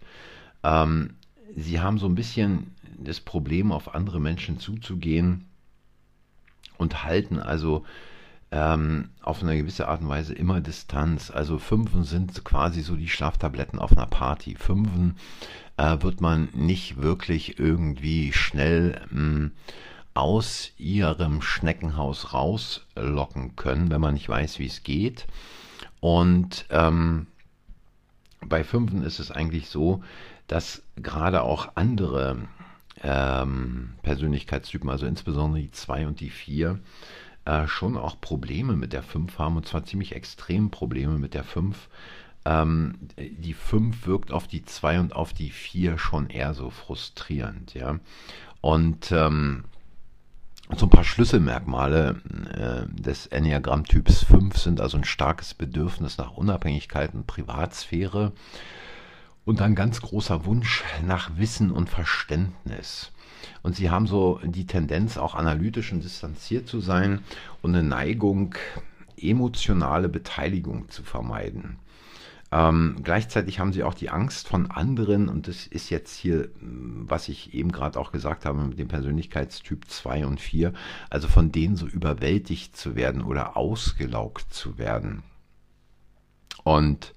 ähm, 0.63 1.15
sie 1.57 1.81
haben 1.81 1.99
so 1.99 2.07
ein 2.07 2.15
bisschen 2.15 2.75
das 2.99 3.21
Problem, 3.21 3.73
auf 3.73 3.95
andere 3.95 4.21
Menschen 4.21 4.59
zuzugehen 4.59 5.45
und 6.79 7.05
halten 7.05 7.39
also 7.39 7.85
ähm, 8.51 9.11
auf 9.23 9.43
eine 9.43 9.57
gewisse 9.57 9.89
Art 9.89 10.03
und 10.03 10.09
Weise 10.09 10.35
immer 10.35 10.61
Distanz. 10.61 11.31
Also 11.31 11.59
Fünfen 11.59 12.05
sind 12.05 12.45
quasi 12.45 12.83
so 12.83 12.97
die 12.97 13.09
Schlaftabletten 13.09 13.79
auf 13.79 13.93
einer 13.93 14.07
Party. 14.07 14.55
Fünfen 14.55 15.17
äh, 15.77 15.97
wird 16.01 16.21
man 16.21 16.49
nicht 16.55 17.03
wirklich 17.03 17.59
irgendwie 17.59 18.33
schnell 18.33 19.01
mh, 19.11 19.21
hm, 19.21 19.53
aus 20.17 20.73
ihrem 20.79 21.43
Schneckenhaus 21.43 22.33
rauslocken 22.33 23.55
können, 23.57 23.91
wenn 23.91 24.01
man 24.01 24.15
nicht 24.15 24.29
weiß, 24.29 24.59
wie 24.59 24.67
es 24.67 24.83
geht. 24.83 25.27
Und 26.01 26.67
ähm, 26.71 27.27
bei 28.41 28.65
Fünfen 28.65 29.03
ist 29.03 29.19
es 29.19 29.31
eigentlich 29.31 29.69
so, 29.69 30.03
dass 30.47 30.83
gerade 30.97 31.43
auch 31.43 31.73
andere 31.75 32.39
ähm, 33.03 33.95
Persönlichkeitstypen, 34.03 34.89
also 34.89 35.07
insbesondere 35.07 35.63
die 35.63 35.71
2 35.71 36.07
und 36.07 36.21
die 36.21 36.31
4, 36.31 36.79
äh, 37.45 37.67
schon 37.67 37.97
auch 37.97 38.21
Probleme 38.21 38.75
mit 38.75 38.93
der 38.93 39.03
5 39.03 39.39
haben 39.39 39.57
und 39.57 39.67
zwar 39.67 39.85
ziemlich 39.85 40.15
extrem 40.15 40.71
Probleme 40.71 41.19
mit 41.19 41.35
der 41.35 41.45
5. 41.45 41.89
Ähm, 42.45 42.95
die 43.19 43.55
5 43.55 44.07
wirkt 44.07 44.33
auf 44.33 44.47
die 44.49 44.65
2 44.65 45.01
und 45.01 45.17
auf 45.17 45.33
die 45.33 45.51
4 45.51 45.99
schon 45.99 46.31
eher 46.31 46.55
so 46.55 46.71
frustrierend, 46.71 47.75
ja. 47.75 47.99
Und 48.61 49.13
ähm, 49.13 49.65
so 50.75 50.87
ein 50.87 50.91
paar 50.91 51.05
Schlüsselmerkmale 51.05 52.21
äh, 52.53 53.01
des 53.01 53.27
Enneagramm-Typs 53.29 54.25
5 54.25 54.59
sind 54.59 54.81
also 54.81 54.97
ein 54.97 55.05
starkes 55.05 55.55
Bedürfnis 55.55 56.19
nach 56.19 56.33
Unabhängigkeit 56.33 57.15
und 57.15 57.27
Privatsphäre 57.27 58.33
und 59.45 59.63
ein 59.63 59.77
ganz 59.77 60.01
großer 60.01 60.45
Wunsch 60.45 60.83
nach 61.07 61.37
Wissen 61.37 61.71
und 61.71 61.89
Verständnis. 61.89 63.13
Und 63.63 63.77
sie 63.77 63.91
haben 63.91 64.09
so 64.09 64.41
die 64.45 64.67
Tendenz, 64.67 65.19
auch 65.19 65.37
analytisch 65.37 65.93
und 65.93 66.03
distanziert 66.03 66.67
zu 66.67 66.81
sein 66.81 67.21
und 67.63 67.75
eine 67.75 67.87
Neigung, 67.87 68.57
emotionale 69.17 70.09
Beteiligung 70.09 70.89
zu 70.89 71.05
vermeiden. 71.05 71.79
Ähm, 72.53 72.97
gleichzeitig 73.03 73.59
haben 73.59 73.73
sie 73.73 73.83
auch 73.83 73.95
die 73.95 74.11
Angst 74.11 74.49
von 74.49 74.71
anderen, 74.71 75.29
und 75.29 75.49
das 75.49 75.67
ist 75.67 75.91
jetzt 75.91 76.17
hier, 76.17 76.49
was 76.61 77.29
ich 77.29 77.55
eben 77.55 77.73
gerade 77.73 77.99
auch 77.99 78.13
gesagt 78.13 78.45
habe 78.45 78.63
mit 78.63 78.79
dem 78.79 78.89
Persönlichkeitstyp 78.89 79.89
2 79.89 80.27
und 80.27 80.41
4, 80.41 80.73
also 81.11 81.29
von 81.29 81.51
denen 81.51 81.77
so 81.77 81.87
überwältigt 81.87 82.77
zu 82.77 82.95
werden 82.95 83.23
oder 83.23 83.57
ausgelaugt 83.57 84.55
zu 84.55 84.79
werden. 84.79 85.23
Und 86.63 87.15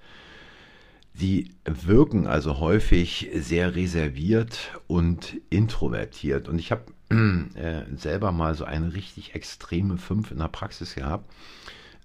Sie 1.20 1.50
wirken 1.64 2.26
also 2.26 2.60
häufig 2.60 3.28
sehr 3.34 3.74
reserviert 3.74 4.80
und 4.86 5.36
introvertiert. 5.50 6.48
Und 6.48 6.58
ich 6.58 6.72
habe 6.72 6.84
äh, 7.10 7.96
selber 7.96 8.32
mal 8.32 8.54
so 8.54 8.64
eine 8.64 8.94
richtig 8.94 9.34
extreme 9.34 9.98
5 9.98 10.30
in 10.30 10.38
der 10.38 10.48
Praxis 10.48 10.94
gehabt. 10.94 11.30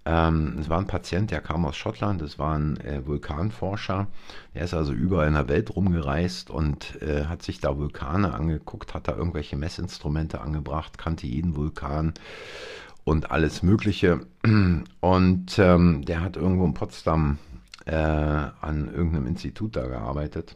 Ähm, 0.05 0.57
es 0.59 0.69
war 0.69 0.77
ein 0.77 0.87
Patient, 0.87 1.31
der 1.31 1.41
kam 1.41 1.65
aus 1.65 1.75
Schottland, 1.75 2.21
das 2.21 2.37
war 2.37 2.55
ein 2.55 2.79
äh, 2.81 3.05
Vulkanforscher. 3.05 4.07
Der 4.53 4.63
ist 4.63 4.75
also 4.75 4.93
überall 4.93 5.27
in 5.27 5.33
der 5.33 5.47
Welt 5.47 5.75
rumgereist 5.75 6.51
und 6.51 7.01
äh, 7.01 7.25
hat 7.25 7.41
sich 7.41 7.59
da 7.59 7.75
Vulkane 7.77 8.33
angeguckt, 8.33 8.93
hat 8.93 9.07
da 9.07 9.15
irgendwelche 9.15 9.55
Messinstrumente 9.55 10.41
angebracht, 10.41 10.99
kannte 10.99 11.25
jeden 11.25 11.55
Vulkan 11.55 12.13
und 13.03 13.31
alles 13.31 13.63
Mögliche. 13.63 14.21
Und 14.99 15.59
ähm, 15.59 16.03
der 16.05 16.21
hat 16.21 16.37
irgendwo 16.37 16.65
in 16.65 16.73
Potsdam 16.73 17.37
äh, 17.85 17.93
an 17.93 18.91
irgendeinem 18.91 19.27
Institut 19.27 19.75
da 19.75 19.85
gearbeitet. 19.85 20.55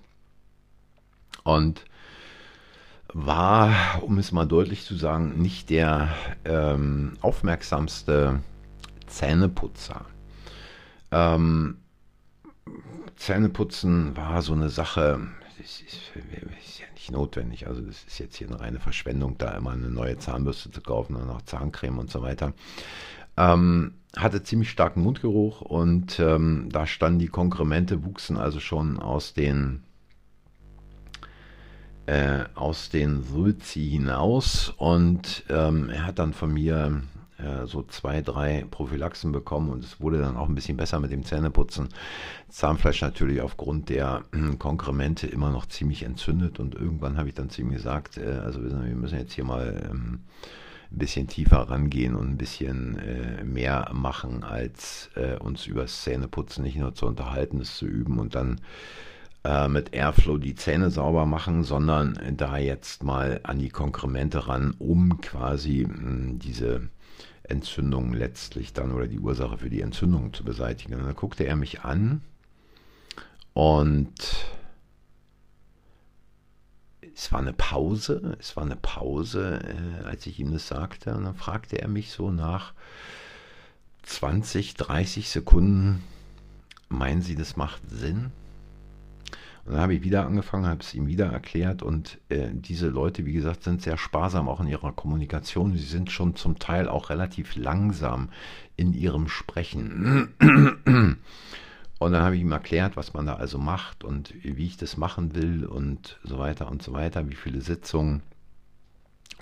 Und 1.44 1.86
war, 3.14 4.02
um 4.02 4.18
es 4.18 4.32
mal 4.32 4.48
deutlich 4.48 4.84
zu 4.84 4.96
sagen, 4.96 5.40
nicht 5.40 5.70
der 5.70 6.10
ähm, 6.44 7.14
aufmerksamste 7.22 8.42
Zähneputzer. 9.10 10.06
Ähm, 11.12 11.78
Zähneputzen 13.16 14.16
war 14.16 14.42
so 14.42 14.54
eine 14.54 14.70
Sache, 14.70 15.20
das 15.58 15.82
ist, 15.82 15.82
ist, 15.82 16.80
ja 16.80 16.86
nicht 16.94 17.12
notwendig. 17.12 17.68
Also 17.68 17.82
das 17.82 18.04
ist 18.06 18.20
jetzt 18.20 18.38
hier 18.38 18.48
eine 18.48 18.60
reine 18.60 18.80
Verschwendung, 18.80 19.38
da 19.38 19.52
immer 19.52 19.72
eine 19.72 19.90
neue 19.90 20.18
Zahnbürste 20.18 20.72
zu 20.72 20.82
kaufen 20.82 21.16
und 21.16 21.30
auch 21.30 21.42
Zahncreme 21.42 22.00
und 22.00 22.10
so 22.10 22.22
weiter. 22.22 22.54
Ähm, 23.36 23.96
hatte 24.16 24.44
ziemlich 24.44 24.70
starken 24.70 25.02
Mundgeruch 25.02 25.62
und 25.62 26.20
ähm, 26.20 26.70
da 26.72 26.88
standen 26.88 27.20
die 27.20 27.28
Konkremente, 27.28 28.04
wuchsen 28.04 28.38
also 28.38 28.60
schon 28.60 29.00
aus 29.00 29.34
den 29.34 29.84
äh, 32.06 32.46
aus 32.56 32.90
den 32.90 33.24
Sulzi 33.24 33.88
hinaus 33.88 34.74
und 34.78 35.44
ähm, 35.50 35.90
er 35.90 36.08
hat 36.08 36.18
dann 36.18 36.34
von 36.34 36.52
mir 36.54 37.04
äh, 37.40 37.66
so 37.68 37.84
zwei, 37.84 38.22
drei 38.22 38.66
Prophylaxen 38.70 39.32
bekommen 39.32 39.70
und 39.70 39.84
es 39.84 40.02
wurde 40.02 40.20
dann 40.20 40.36
auch 40.36 40.50
ein 40.50 40.56
bisschen 40.56 40.78
besser 40.78 41.00
mit 41.00 41.12
dem 41.12 41.24
Zähneputzen. 41.24 41.88
Zahnfleisch 42.50 43.02
natürlich 43.02 43.42
aufgrund 43.42 43.90
der 43.90 44.24
äh, 44.34 44.56
Konkremente 44.58 45.28
immer 45.28 45.50
noch 45.50 45.66
ziemlich 45.66 46.04
entzündet 46.04 46.60
und 46.60 46.76
irgendwann 46.76 47.18
habe 47.18 47.30
ich 47.30 47.36
dann 47.36 47.50
zu 47.50 47.62
ihm 47.62 47.72
gesagt, 47.72 48.18
äh, 48.18 48.40
also 48.44 48.62
wir 48.62 48.96
müssen 48.96 49.18
jetzt 49.18 49.34
hier 49.34 49.46
mal 49.46 49.90
ähm, 49.90 50.20
ein 50.92 50.98
bisschen 50.98 51.28
tiefer 51.28 51.70
rangehen 51.70 52.16
und 52.16 52.32
ein 52.32 52.38
bisschen 52.38 53.00
mehr 53.44 53.92
machen, 53.94 54.44
als 54.44 55.12
uns 55.40 55.68
übers 55.68 56.02
Zähneputzen 56.02 56.64
nicht 56.64 56.78
nur 56.78 56.96
zu 56.96 57.06
unterhalten, 57.06 57.62
es 57.62 57.78
zu 57.78 57.86
üben 57.86 58.18
und 58.18 58.34
dann 58.34 58.60
mit 59.70 59.94
Airflow 59.94 60.40
die 60.40 60.56
Zähne 60.56 60.90
sauber 60.90 61.28
machen, 61.28 61.64
sondern 61.64 62.20
da 62.36 62.58
jetzt 62.58 63.04
mal 63.04 63.40
an 63.44 63.60
die 63.60 63.70
Konkremente 63.70 64.48
ran, 64.48 64.74
um 64.80 65.22
quasi 65.22 65.84
hm, 65.88 66.40
diese 66.40 66.90
Entzündung 67.50 68.14
letztlich 68.14 68.74
dann 68.74 68.92
oder 68.92 69.08
die 69.08 69.20
Ursache 69.20 69.58
für 69.58 69.70
die 69.70 69.82
Entzündung 69.82 70.34
zu 70.34 70.44
beseitigen. 70.44 70.96
Und 70.96 71.06
dann 71.06 71.16
guckte 71.16 71.46
er 71.46 71.56
mich 71.56 71.82
an 71.82 72.22
und 73.54 74.14
es 77.14 77.32
war 77.34 77.40
eine 77.40 77.54
Pause, 77.54 78.38
es 78.40 78.56
war 78.56 78.64
eine 78.64 78.78
Pause, 78.78 79.60
äh, 79.62 80.06
als 80.06 80.26
ich 80.26 80.40
ihm 80.40 80.54
das 80.54 80.68
sagte. 80.68 81.14
Und 81.16 81.26
dann 81.26 81.36
fragte 81.36 81.82
er 81.82 81.90
mich 81.90 82.12
so 82.12 82.32
nach 82.32 82.74
20, 84.04 84.76
30 84.76 85.30
Sekunden, 85.30 86.02
meinen 86.88 87.22
Sie, 87.22 87.36
das 87.36 87.58
macht 87.58 87.82
Sinn? 87.90 88.32
Und 89.66 89.74
dann 89.74 89.82
habe 89.82 89.94
ich 89.94 90.04
wieder 90.04 90.26
angefangen, 90.26 90.66
habe 90.66 90.82
es 90.82 90.94
ihm 90.94 91.08
wieder 91.08 91.28
erklärt 91.28 91.84
und 91.84 92.20
äh, 92.30 92.50
diese 92.52 92.88
Leute, 92.88 93.26
wie 93.26 93.34
gesagt, 93.34 93.64
sind 93.64 93.82
sehr 93.82 93.98
sparsam 93.98 94.48
auch 94.48 94.60
in 94.62 94.68
ihrer 94.68 94.92
Kommunikation. 94.92 95.76
Sie 95.76 95.84
sind 95.84 96.12
schon 96.12 96.36
zum 96.36 96.58
Teil 96.60 96.88
auch 96.88 97.10
relativ 97.10 97.56
langsam 97.56 98.30
in 98.76 98.94
ihrem 98.94 99.28
Sprechen. 99.28 100.30
Und 102.00 102.14
dann 102.14 102.24
habe 102.24 102.36
ich 102.38 102.42
ihm 102.42 102.52
erklärt, 102.54 102.96
was 102.96 103.14
man 103.14 103.26
da 103.26 103.36
also 103.36 103.58
macht 103.58 104.06
und 104.06 104.34
wie 104.42 104.66
ich 104.66 104.78
das 104.78 104.96
machen 104.96 105.36
will 105.36 105.66
und 105.66 106.18
so 106.24 106.40
weiter 106.40 106.72
und 106.72 106.82
so 106.82 106.94
weiter, 106.94 107.30
wie 107.30 107.36
viele 107.36 107.60
Sitzungen, 107.60 108.24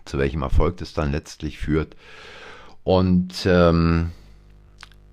zu 0.05 0.17
welchem 0.17 0.41
Erfolg 0.41 0.77
das 0.77 0.93
dann 0.93 1.11
letztlich 1.11 1.59
führt. 1.59 1.95
Und 2.83 3.45
ähm, 3.45 4.09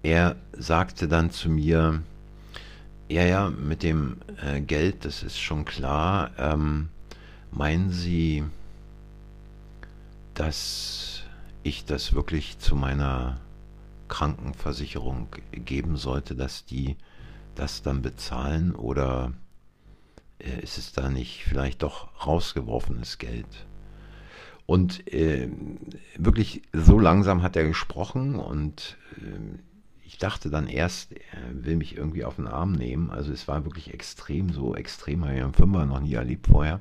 er 0.02 0.36
sagte 0.52 1.06
dann 1.06 1.30
zu 1.30 1.50
mir, 1.50 2.02
ja, 3.08 3.22
ja, 3.24 3.50
mit 3.50 3.82
dem 3.82 4.16
äh, 4.42 4.60
Geld, 4.60 5.04
das 5.04 5.22
ist 5.22 5.38
schon 5.38 5.64
klar. 5.64 6.30
Ähm, 6.38 6.88
meinen 7.50 7.90
Sie, 7.90 8.44
dass 10.34 11.22
ich 11.62 11.84
das 11.84 12.14
wirklich 12.14 12.58
zu 12.58 12.76
meiner 12.76 13.40
Krankenversicherung 14.08 15.28
geben 15.52 15.96
sollte, 15.96 16.34
dass 16.34 16.64
die 16.64 16.96
das 17.54 17.82
dann 17.82 18.02
bezahlen 18.02 18.74
oder 18.74 19.32
äh, 20.38 20.60
ist 20.60 20.78
es 20.78 20.92
da 20.92 21.08
nicht 21.08 21.44
vielleicht 21.44 21.82
doch 21.82 22.26
rausgeworfenes 22.26 23.18
Geld? 23.18 23.66
Und 24.66 25.12
äh, 25.12 25.50
wirklich 26.16 26.62
so 26.72 26.98
langsam 26.98 27.42
hat 27.42 27.54
er 27.54 27.64
gesprochen 27.64 28.36
und 28.36 28.96
äh, 29.18 29.58
ich 30.06 30.18
dachte 30.18 30.50
dann 30.50 30.66
erst, 30.66 31.12
er 31.12 31.64
will 31.64 31.76
mich 31.76 31.96
irgendwie 31.96 32.24
auf 32.24 32.36
den 32.36 32.46
Arm 32.46 32.72
nehmen. 32.72 33.10
Also 33.10 33.32
es 33.32 33.48
war 33.48 33.64
wirklich 33.64 33.92
extrem, 33.92 34.50
so 34.50 34.74
extrem, 34.74 35.24
habe 35.24 35.34
ich 35.34 35.42
einen 35.42 35.54
Fünfer 35.54 35.86
noch 35.86 36.00
nie 36.00 36.14
erlebt 36.14 36.46
vorher. 36.46 36.80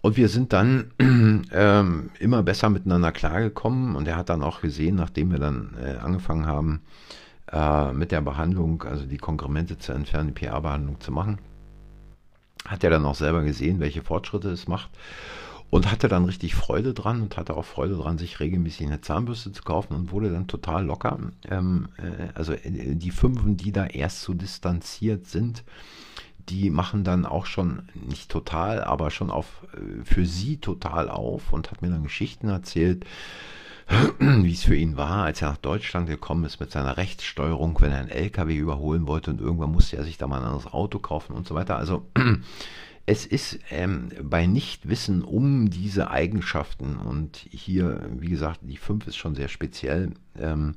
Und 0.00 0.16
wir 0.16 0.28
sind 0.28 0.52
dann 0.52 0.92
ähm, 1.52 2.10
immer 2.18 2.42
besser 2.42 2.70
miteinander 2.70 3.12
klargekommen 3.12 3.96
und 3.96 4.06
er 4.06 4.16
hat 4.16 4.28
dann 4.28 4.42
auch 4.42 4.60
gesehen, 4.60 4.96
nachdem 4.96 5.30
wir 5.30 5.38
dann 5.38 5.76
äh, 5.82 5.96
angefangen 5.96 6.46
haben 6.46 6.82
äh, 7.50 7.92
mit 7.92 8.10
der 8.10 8.20
Behandlung, 8.20 8.82
also 8.82 9.06
die 9.06 9.18
Konkremente 9.18 9.78
zu 9.78 9.92
entfernen, 9.92 10.34
die 10.34 10.46
PA-Behandlung 10.46 11.00
zu 11.00 11.12
machen, 11.12 11.38
hat 12.66 12.84
er 12.84 12.90
dann 12.90 13.06
auch 13.06 13.14
selber 13.14 13.42
gesehen, 13.42 13.80
welche 13.80 14.02
Fortschritte 14.02 14.50
es 14.50 14.68
macht 14.68 14.90
und 15.70 15.90
hatte 15.90 16.08
dann 16.08 16.24
richtig 16.24 16.54
Freude 16.54 16.94
dran 16.94 17.22
und 17.22 17.36
hatte 17.36 17.56
auch 17.56 17.64
Freude 17.64 17.96
dran, 17.96 18.18
sich 18.18 18.38
regelmäßig 18.40 18.86
eine 18.86 19.00
Zahnbürste 19.00 19.52
zu 19.52 19.62
kaufen 19.62 19.94
und 19.94 20.12
wurde 20.12 20.30
dann 20.30 20.46
total 20.46 20.84
locker. 20.84 21.18
Ähm, 21.50 21.88
äh, 21.98 22.28
also 22.34 22.52
äh, 22.52 22.94
die 22.94 23.10
Fünfen, 23.10 23.56
die 23.56 23.72
da 23.72 23.86
erst 23.86 24.22
so 24.22 24.34
distanziert 24.34 25.26
sind, 25.26 25.64
die 26.48 26.70
machen 26.70 27.04
dann 27.04 27.26
auch 27.26 27.46
schon 27.46 27.88
nicht 27.94 28.30
total, 28.30 28.84
aber 28.84 29.10
schon 29.10 29.30
auf 29.30 29.66
äh, 29.74 30.04
für 30.04 30.26
sie 30.26 30.58
total 30.58 31.08
auf 31.08 31.52
und 31.52 31.70
hat 31.70 31.82
mir 31.82 31.90
dann 31.90 32.04
Geschichten 32.04 32.48
erzählt, 32.48 33.04
wie 34.18 34.52
es 34.52 34.64
für 34.64 34.76
ihn 34.76 34.96
war, 34.96 35.24
als 35.24 35.42
er 35.42 35.50
nach 35.50 35.56
Deutschland 35.58 36.08
gekommen 36.08 36.44
ist 36.44 36.60
mit 36.60 36.70
seiner 36.70 36.96
Rechtssteuerung, 36.96 37.80
wenn 37.80 37.92
er 37.92 37.98
einen 37.98 38.08
LKW 38.08 38.56
überholen 38.56 39.06
wollte 39.06 39.30
und 39.30 39.40
irgendwann 39.40 39.72
musste 39.72 39.96
er 39.96 40.04
sich 40.04 40.16
da 40.16 40.26
mal 40.26 40.38
ein 40.38 40.44
anderes 40.44 40.72
Auto 40.72 40.98
kaufen 40.98 41.34
und 41.34 41.46
so 41.46 41.54
weiter. 41.54 41.76
Also 41.76 42.06
es 43.06 43.26
ist 43.26 43.58
ähm, 43.70 44.10
bei 44.22 44.46
Nichtwissen 44.46 45.22
um 45.22 45.68
diese 45.70 46.10
Eigenschaften 46.10 46.96
und 46.96 47.36
hier, 47.50 48.08
wie 48.18 48.30
gesagt, 48.30 48.60
die 48.62 48.78
5 48.78 49.06
ist 49.08 49.16
schon 49.16 49.34
sehr 49.34 49.48
speziell 49.48 50.12
ähm, 50.38 50.76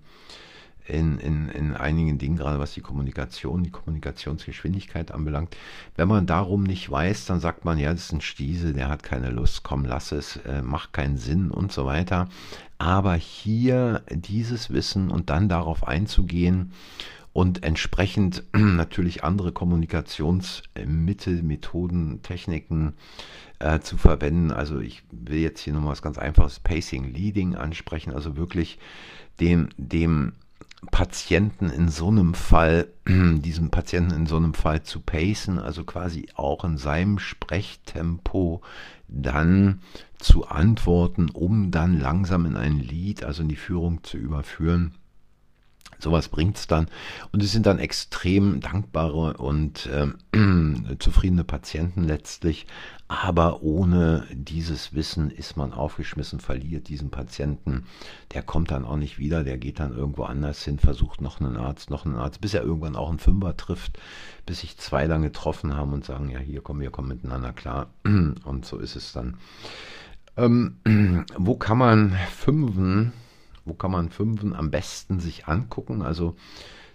in, 0.88 1.20
in, 1.20 1.50
in 1.50 1.74
einigen 1.74 2.18
Dingen, 2.18 2.38
gerade 2.38 2.60
was 2.60 2.74
die 2.74 2.82
Kommunikation, 2.82 3.64
die 3.64 3.72
Kommunikationsgeschwindigkeit 3.72 5.12
anbelangt. 5.12 5.56
Wenn 5.96 6.08
man 6.08 6.26
darum 6.26 6.64
nicht 6.64 6.90
weiß, 6.90 7.26
dann 7.26 7.40
sagt 7.40 7.66
man, 7.66 7.78
ja, 7.78 7.92
das 7.92 8.06
ist 8.06 8.14
ein 8.14 8.22
Stiesel, 8.22 8.74
der 8.74 8.90
hat 8.90 9.04
keine 9.04 9.30
Lust, 9.30 9.64
komm, 9.64 9.86
lass 9.86 10.12
es, 10.12 10.38
äh, 10.38 10.62
macht 10.62 10.94
keinen 10.94 11.18
Sinn 11.18 11.52
und 11.52 11.72
so 11.72 11.86
weiter. 11.86 12.30
Aber 12.78 13.16
hier 13.16 14.04
dieses 14.12 14.70
Wissen 14.70 15.10
und 15.10 15.30
dann 15.30 15.50
darauf 15.50 15.88
einzugehen, 15.88 16.74
und 17.38 17.64
entsprechend 17.64 18.46
natürlich 18.54 19.24
andere 19.24 19.52
Kommunikationsmittel, 19.52 21.44
Methoden, 21.44 22.24
Techniken 22.24 22.94
äh, 23.60 23.80
zu 23.80 23.96
verwenden. 23.96 24.50
Also 24.50 24.80
ich 24.80 25.04
will 25.12 25.38
jetzt 25.38 25.60
hier 25.60 25.74
nochmal 25.74 25.92
was 25.92 26.02
ganz 26.02 26.18
einfaches 26.18 26.60
Pacing 26.60 27.14
Leading 27.14 27.54
ansprechen, 27.54 28.12
also 28.12 28.38
wirklich 28.38 28.80
dem, 29.40 29.70
dem 29.78 30.34
Patienten 30.90 31.70
in 31.70 31.90
so 31.90 32.08
einem 32.08 32.34
Fall, 32.34 32.88
diesem 33.08 33.70
Patienten 33.70 34.16
in 34.16 34.26
so 34.26 34.38
einem 34.38 34.56
Fall 34.56 34.82
zu 34.82 35.00
pacen, 35.00 35.60
also 35.60 35.84
quasi 35.84 36.30
auch 36.34 36.64
in 36.64 36.80
seinem 36.80 37.20
Sprechtempo 37.20 38.62
dann 39.08 39.82
zu 40.18 40.48
antworten, 40.48 41.30
um 41.30 41.70
dann 41.70 42.00
langsam 42.00 42.48
in 42.48 42.58
ein 42.58 42.80
Lied, 42.80 43.24
also 43.24 43.44
in 43.44 43.50
die 43.50 43.56
Führung 43.56 44.04
zu 44.04 44.18
überführen 44.18 44.96
Sowas 46.00 46.30
bringt 46.30 46.58
es 46.58 46.68
dann. 46.68 46.88
Und 47.32 47.44
es 47.44 47.52
sind 47.52 47.66
dann 47.66 47.80
extrem 47.80 48.60
dankbare 48.60 49.38
und 49.38 49.88
äh, 49.88 50.08
zufriedene 51.00 51.44
Patienten 51.44 52.04
letztlich. 52.04 52.68
Aber 53.10 53.64
ohne 53.64 54.28
dieses 54.34 54.94
Wissen 54.94 55.32
ist 55.32 55.56
man 55.56 55.72
aufgeschmissen, 55.72 56.42
verliert 56.42 56.90
diesen 56.90 57.10
Patienten. 57.10 57.86
Der 58.34 58.44
kommt 58.44 58.72
dann 58.72 58.84
auch 58.84 58.98
nicht 58.98 59.18
wieder, 59.18 59.46
der 59.46 59.58
geht 59.58 59.80
dann 59.80 59.96
irgendwo 59.96 60.24
anders 60.24 60.62
hin, 60.64 60.78
versucht 60.78 61.22
noch 61.22 61.40
einen 61.40 61.56
Arzt, 61.56 61.90
noch 61.90 62.06
einen 62.06 62.18
Arzt, 62.18 62.42
bis 62.42 62.54
er 62.54 62.64
irgendwann 62.64 62.98
auch 62.98 63.10
einen 63.10 63.20
Fünfer 63.20 63.56
trifft, 63.56 63.98
bis 64.46 64.60
sich 64.60 64.78
zwei 64.78 65.08
dann 65.08 65.22
getroffen 65.22 65.74
haben 65.76 65.94
und 65.94 66.04
sagen, 66.04 66.30
ja, 66.30 66.40
hier 66.40 66.62
kommen 66.62 66.82
wir 66.82 66.92
kommen 66.92 67.08
miteinander 67.08 67.54
klar. 67.54 67.88
Und 68.04 68.66
so 68.66 68.78
ist 68.78 68.98
es 68.98 69.14
dann. 69.14 69.38
Ähm, 70.36 70.76
wo 71.38 71.56
kann 71.56 71.78
man 71.78 72.14
Fünfen 72.36 73.14
wo 73.68 73.74
kann 73.74 73.92
man 73.92 74.10
Fünfen 74.10 74.56
am 74.56 74.72
besten 74.72 75.20
sich 75.20 75.48
angucken? 75.48 76.02
Also 76.02 76.36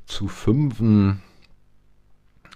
zu 0.07 0.29
Fünfen 0.29 1.23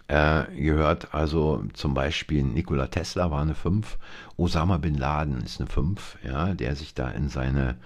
äh, 0.09 0.45
gehört 0.55 1.15
also 1.15 1.65
zum 1.73 1.95
Beispiel 1.95 2.43
Nikola 2.43 2.87
Tesla 2.87 3.31
war 3.31 3.43
eine 3.43 3.55
5, 3.55 3.99
Osama 4.37 4.79
Bin 4.79 4.95
Laden 4.95 5.43
ist 5.43 5.61
eine 5.61 5.69
5, 5.69 6.19
ja, 6.25 6.55
der 6.55 6.77
sich 6.77 6.95
da 6.95 7.09
in 7.09 7.29
seine 7.29 7.77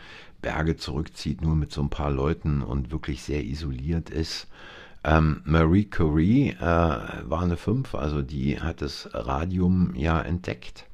Berge 0.43 0.77
zurückzieht, 0.77 1.43
nur 1.43 1.55
mit 1.55 1.73
so 1.73 1.83
ein 1.83 1.90
paar 1.90 2.11
Leuten 2.11 2.62
und 2.62 2.90
wirklich 2.90 3.23
sehr 3.23 3.45
isoliert 3.45 4.11
ist. 4.11 4.49
Ähm, 5.03 5.40
Marie 5.45 5.85
Curie 5.85 6.51
äh, 6.51 6.61
war 6.61 7.43
eine 7.43 7.57
5, 7.57 7.95
also 7.95 8.21
die 8.21 8.61
hat 8.61 8.83
das 8.83 9.09
Radium 9.12 9.95
ja 9.95 10.21
entdeckt. 10.21 10.87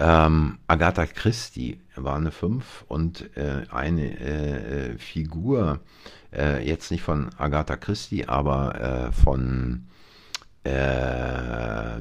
Ähm, 0.00 0.58
Agatha 0.68 1.06
Christie 1.06 1.80
war 1.96 2.16
eine 2.16 2.30
5 2.30 2.84
und 2.86 3.36
äh, 3.36 3.64
eine 3.70 4.20
äh, 4.20 4.98
Figur, 4.98 5.80
äh, 6.32 6.64
jetzt 6.64 6.92
nicht 6.92 7.02
von 7.02 7.30
Agatha 7.36 7.76
Christie, 7.76 8.26
aber 8.28 8.80
äh, 8.80 9.12
von, 9.12 9.88
äh, 10.64 11.98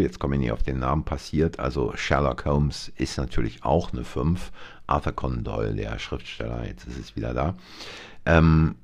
jetzt 0.00 0.18
komme 0.18 0.34
ich 0.34 0.40
nicht 0.40 0.52
auf 0.52 0.64
den 0.64 0.80
Namen, 0.80 1.04
passiert, 1.04 1.60
also 1.60 1.92
Sherlock 1.94 2.44
Holmes 2.44 2.90
ist 2.96 3.18
natürlich 3.18 3.64
auch 3.64 3.92
eine 3.92 4.02
5. 4.02 4.50
Arthur 4.88 5.12
Conan 5.12 5.44
Doyle, 5.44 5.74
der 5.74 6.00
Schriftsteller, 6.00 6.66
jetzt 6.66 6.88
ist 6.88 6.98
es 6.98 7.14
wieder 7.14 7.34
da. 7.34 7.54
Ähm, 8.26 8.74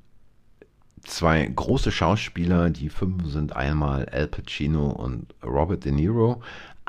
zwei 1.03 1.45
große 1.45 1.91
Schauspieler, 1.91 2.69
die 2.69 2.89
fünf 2.89 3.25
sind 3.27 3.55
einmal 3.55 4.05
Al 4.05 4.27
Pacino 4.27 4.87
und 4.87 5.33
Robert 5.43 5.83
De 5.83 5.91
Niro 5.91 6.41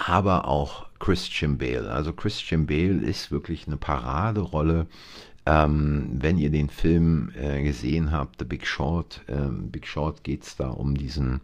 aber 0.08 0.46
auch 0.46 0.86
Christian 0.98 1.58
Bale. 1.58 1.90
Also 1.90 2.12
Christian 2.12 2.66
Bale 2.66 3.02
ist 3.02 3.30
wirklich 3.30 3.66
eine 3.66 3.76
Paraderolle. 3.76 4.86
Ähm, 5.46 6.10
wenn 6.12 6.38
ihr 6.38 6.50
den 6.50 6.68
Film 6.68 7.32
äh, 7.34 7.62
gesehen 7.62 8.12
habt, 8.12 8.36
The 8.38 8.44
Big 8.44 8.66
Short, 8.66 9.22
ähm, 9.28 9.70
Big 9.70 9.86
Short 9.86 10.22
geht 10.22 10.44
es 10.44 10.56
da 10.56 10.68
um 10.68 10.96
diesen 10.96 11.40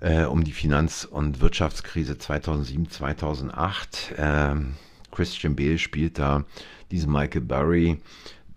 äh, 0.00 0.24
um 0.24 0.44
die 0.44 0.52
Finanz- 0.52 1.04
und 1.04 1.40
Wirtschaftskrise 1.40 2.16
2007, 2.16 2.88
2008. 2.88 4.14
Ähm, 4.16 4.74
Christian 5.10 5.56
Bale 5.56 5.78
spielt 5.78 6.18
da 6.18 6.44
diesen 6.90 7.12
Michael 7.12 7.42
Burry, 7.42 7.98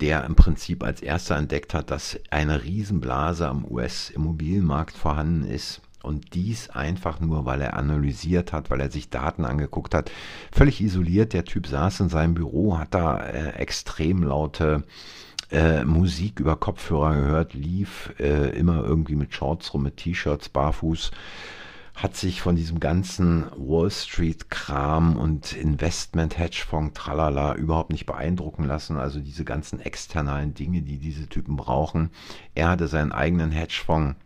der 0.00 0.24
im 0.24 0.36
Prinzip 0.36 0.82
als 0.82 1.02
erster 1.02 1.36
entdeckt 1.36 1.74
hat, 1.74 1.90
dass 1.90 2.18
eine 2.30 2.62
Riesenblase 2.62 3.48
am 3.48 3.64
US-Immobilienmarkt 3.64 4.96
vorhanden 4.96 5.44
ist 5.44 5.82
und 6.04 6.34
dies 6.34 6.70
einfach 6.70 7.20
nur, 7.20 7.44
weil 7.44 7.60
er 7.60 7.76
analysiert 7.76 8.52
hat, 8.52 8.70
weil 8.70 8.80
er 8.80 8.90
sich 8.90 9.10
Daten 9.10 9.44
angeguckt 9.44 9.94
hat. 9.94 10.10
Völlig 10.52 10.80
isoliert, 10.80 11.32
der 11.32 11.44
Typ 11.44 11.66
saß 11.66 12.00
in 12.00 12.08
seinem 12.08 12.34
Büro, 12.34 12.78
hat 12.78 12.94
da 12.94 13.18
äh, 13.18 13.50
extrem 13.54 14.22
laute 14.22 14.84
äh, 15.50 15.84
Musik 15.84 16.40
über 16.40 16.56
Kopfhörer 16.56 17.14
gehört, 17.14 17.54
lief 17.54 18.12
äh, 18.18 18.50
immer 18.58 18.82
irgendwie 18.84 19.16
mit 19.16 19.34
Shorts 19.34 19.72
rum, 19.74 19.84
mit 19.84 19.96
T-Shirts, 19.96 20.48
barfuß 20.48 21.10
hat 21.94 22.16
sich 22.16 22.40
von 22.40 22.56
diesem 22.56 22.80
ganzen 22.80 23.46
Wall 23.56 23.90
Street 23.90 24.50
Kram 24.50 25.16
und 25.16 25.52
Investment 25.52 26.38
Hedgefonds 26.38 26.94
tralala 26.94 27.54
überhaupt 27.54 27.90
nicht 27.90 28.04
beeindrucken 28.04 28.64
lassen. 28.64 28.96
Also 28.96 29.20
diese 29.20 29.44
ganzen 29.44 29.78
externalen 29.78 30.54
Dinge, 30.54 30.82
die 30.82 30.98
diese 30.98 31.28
Typen 31.28 31.56
brauchen. 31.56 32.10
Er 32.54 32.68
hatte 32.68 32.88
seinen 32.88 33.12
eigenen 33.12 33.52
Hedgefonds 33.52 34.16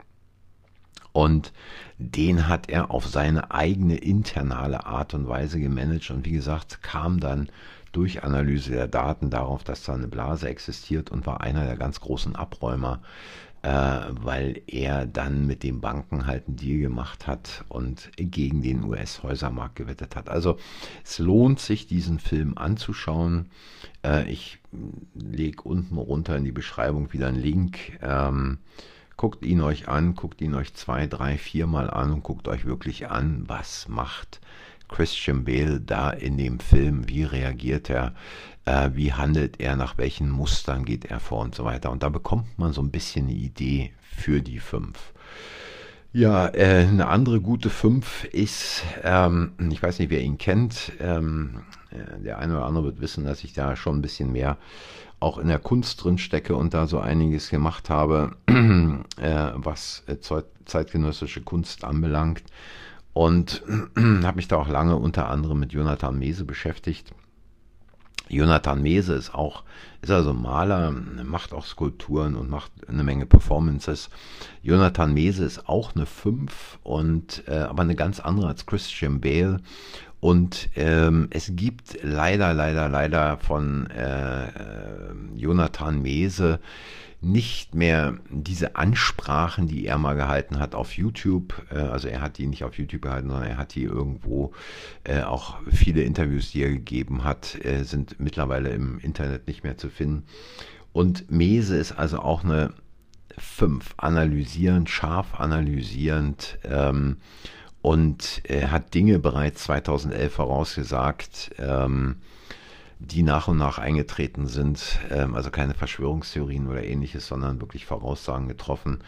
und 1.13 1.53
den 1.99 2.49
hat 2.49 2.69
er 2.69 2.91
auf 2.91 3.07
seine 3.07 3.51
eigene 3.51 3.97
internale 3.97 4.87
Art 4.87 5.15
und 5.15 5.29
Weise 5.29 5.61
gemanagt 5.61 6.11
und 6.11 6.25
wie 6.25 6.33
gesagt 6.33 6.83
kam 6.83 7.21
dann 7.21 7.49
durch 7.93 8.23
Analyse 8.23 8.73
der 8.73 8.89
Daten 8.89 9.31
darauf, 9.31 9.65
dass 9.65 9.83
da 9.83 9.95
eine 9.95 10.09
Blase 10.09 10.49
existiert 10.49 11.11
und 11.11 11.27
war 11.27 11.41
einer 11.41 11.65
der 11.65 11.77
ganz 11.77 12.01
großen 12.01 12.37
Abräumer, 12.37 13.01
äh, 13.63 13.69
weil 14.11 14.63
er 14.67 15.07
dann 15.07 15.47
mit 15.47 15.63
den 15.63 15.81
Banken 15.81 16.27
halt 16.27 16.47
einen 16.47 16.57
Deal 16.57 16.81
gemacht 16.81 17.27
hat 17.27 17.65
und 17.69 18.11
gegen 18.17 18.63
den 18.63 18.85
US-Häusermarkt 18.85 19.77
gewettet 19.77 20.17
hat. 20.17 20.29
Also 20.29 20.59
es 21.03 21.19
lohnt 21.19 21.61
sich, 21.61 21.87
diesen 21.87 22.19
Film 22.19 22.57
anzuschauen. 22.57 23.47
Äh, 24.05 24.31
ich 24.31 24.59
lege 25.15 25.63
unten 25.63 25.97
runter 25.97 26.37
in 26.37 26.45
die 26.45 26.53
Beschreibung 26.53 27.13
wieder 27.13 27.29
einen 27.29 27.41
Link. 27.41 27.99
Ähm, 28.03 28.59
Guckt 29.19 29.45
ihn 29.45 29.61
euch 29.61 29.89
an, 29.89 30.15
guckt 30.15 30.41
ihn 30.41 30.55
euch 30.55 30.75
zwei, 30.75 31.09
drei, 31.09 31.39
viermal 31.39 31.91
an 31.91 32.13
und 32.13 32.23
guckt 32.23 32.47
euch 32.47 32.65
wirklich 32.65 33.11
an, 33.11 33.43
was 33.49 33.89
macht 33.89 34.41
Christian 34.89 35.45
Bale 35.45 35.81
da 35.81 36.11
in 36.11 36.39
dem 36.39 36.61
Film, 36.61 37.09
wie 37.09 37.25
reagiert 37.25 37.91
er, 37.91 38.15
äh, 38.65 38.91
wie 38.95 39.13
handelt 39.13 39.59
er, 39.61 39.75
nach 39.75 39.99
welchen 39.99 40.31
Mustern 40.31 40.85
geht 40.85 41.05
er 41.05 41.19
vor 41.19 41.41
und 41.41 41.57
so 41.57 41.65
weiter. 41.65 41.91
Und 41.91 42.05
da 42.05 42.11
bekommt 42.11 42.61
man 42.61 42.73
so 42.73 42.81
ein 42.81 42.93
bisschen 42.93 43.27
eine 43.27 43.35
Idee 43.35 43.93
für 44.01 44.41
die 44.41 44.61
fünf. 44.61 45.13
Ja, 46.13 46.47
äh, 46.55 46.87
eine 46.89 47.09
andere 47.09 47.41
gute 47.41 47.71
fünf 47.71 48.23
ist, 48.25 48.85
ähm, 49.03 49.53
ich 49.69 49.83
weiß 49.83 49.99
nicht, 49.99 50.11
wer 50.11 50.23
ihn 50.23 50.39
kennt, 50.39 50.93
ähm, 51.01 51.63
äh, 51.91 52.23
der 52.23 52.39
eine 52.39 52.57
oder 52.57 52.67
andere 52.67 52.85
wird 52.85 53.01
wissen, 53.01 53.25
dass 53.25 53.43
ich 53.43 53.53
da 53.53 53.75
schon 53.75 53.99
ein 53.99 54.03
bisschen 54.03 54.31
mehr 54.31 54.59
auch 55.21 55.39
in 55.39 55.49
der 55.49 55.59
Kunst 55.59 56.03
drin 56.03 56.19
stecke 56.19 56.55
und 56.55 56.75
da 56.75 56.87
so 56.87 56.99
einiges 57.01 57.51
gemacht 57.51 57.91
habe, 57.91 58.37
äh, 58.47 59.51
was 59.55 60.05
äh, 60.07 60.17
zeitgenössische 60.65 61.43
Kunst 61.43 61.85
anbelangt. 61.85 62.43
Und 63.13 63.63
habe 63.97 64.37
mich 64.37 64.49
da 64.49 64.57
auch 64.57 64.69
lange 64.69 64.97
unter 64.97 65.29
anderem 65.29 65.59
mit 65.59 65.73
Jonathan 65.73 66.19
Mese 66.19 66.45
beschäftigt. 66.45 67.13
Jonathan 68.29 68.83
Mese 68.83 69.15
ist 69.15 69.35
auch, 69.35 69.65
ist 70.03 70.11
also 70.11 70.35
Maler, 70.35 70.93
macht 71.25 71.53
auch 71.53 71.65
Skulpturen 71.65 72.37
und 72.37 72.51
macht 72.51 72.71
eine 72.87 73.03
Menge 73.03 73.27
Performances. 73.27 74.11
Jonathan 74.63 75.15
Mese 75.15 75.45
ist 75.45 75.69
auch 75.69 75.95
eine 75.95 76.07
5 76.07 76.79
und 76.83 77.45
äh, 77.47 77.57
aber 77.57 77.83
eine 77.83 77.97
ganz 77.97 78.21
andere 78.21 78.49
als 78.49 78.67
Christian 78.67 79.21
Bale 79.21 79.61
und 80.21 80.71
ähm, 80.75 81.29
es 81.31 81.53
gibt 81.55 81.99
leider, 82.03 82.53
leider, 82.53 82.89
leider 82.89 83.39
von 83.39 83.89
äh, 83.91 84.47
äh, 84.47 84.51
Jonathan 85.37 86.03
Mese 86.03 86.59
nicht 87.21 87.75
mehr 87.75 88.17
diese 88.29 88.77
Ansprachen, 88.77 89.67
die 89.67 89.87
er 89.87 89.99
mal 89.99 90.15
gehalten 90.15 90.59
hat 90.59 90.75
auf 90.75 90.97
YouTube. 90.97 91.55
Äh, 91.71 91.79
also 91.79 92.09
er 92.09 92.21
hat 92.21 92.39
die 92.39 92.47
nicht 92.47 92.65
auf 92.65 92.79
YouTube 92.79 93.03
gehalten, 93.03 93.29
sondern 93.31 93.49
er 93.49 93.57
hat 93.59 93.75
die 93.75 93.85
irgendwo, 93.85 94.53
äh, 95.05 95.23
auch 95.23 95.59
viele 95.71 96.03
Interviews, 96.03 96.51
die 96.51 96.63
er 96.63 96.71
gegeben 96.71 97.23
hat, 97.23 97.65
äh, 97.65 97.85
sind 97.85 98.19
mittlerweile 98.19 98.71
im 98.71 98.99
Internet 98.99 99.47
nicht 99.47 99.63
mehr 99.63 99.77
zu 99.77 99.89
finden. 99.89 100.25
Und 100.93 101.31
Mese 101.31 101.77
ist 101.77 101.93
also 101.93 102.19
auch 102.21 102.43
eine 102.43 102.73
5, 103.37 103.95
analysierend, 103.99 104.91
scharf 104.91 105.39
analysierend. 105.39 106.59
Ähm, 106.65 107.19
und 107.89 108.43
er 108.45 108.71
hat 108.71 108.93
Dinge 108.93 109.19
bereits 109.19 109.63
2011 109.63 110.35
vorausgesagt, 110.35 111.53
ähm, 111.59 112.17
die 112.99 113.23
nach 113.23 113.49
und 113.49 113.57
nach 113.57 113.79
eingetreten 113.79 114.47
sind. 114.47 114.99
Ähm, 115.09 115.35
also 115.35 115.51
keine 115.51 115.73
Verschwörungstheorien 115.73 116.69
oder 116.69 116.85
ähnliches, 116.85 117.27
sondern 117.27 117.63
wirklich 117.63 117.87
Voraussagen 117.87 118.47
getroffen, 118.47 118.99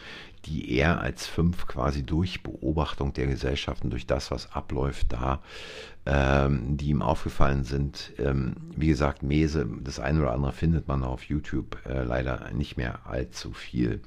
die 0.47 0.73
er 0.73 1.03
als 1.03 1.27
fünf 1.27 1.67
quasi 1.67 2.05
durch 2.05 2.43
Beobachtung 2.43 3.13
der 3.13 3.27
Gesellschaften, 3.27 3.91
durch 3.91 4.07
das, 4.07 4.31
was 4.31 4.51
abläuft 4.55 5.13
da, 5.13 5.43
ähm, 6.07 6.79
die 6.79 6.89
ihm 6.89 7.03
aufgefallen 7.03 7.65
sind. 7.65 8.13
Ähm, 8.17 8.55
wie 8.75 8.89
gesagt, 8.89 9.23
Mese, 9.23 9.69
das 9.85 10.01
eine 10.01 10.23
oder 10.23 10.33
andere 10.33 10.53
findet 10.53 10.89
man 10.89 11.05
auf 11.05 11.25
YouTube 11.25 11.77
äh, 11.85 12.03
leider 12.03 12.51
nicht 12.55 12.79
mehr 12.79 13.01
allzu 13.05 13.53
viel. 13.53 14.01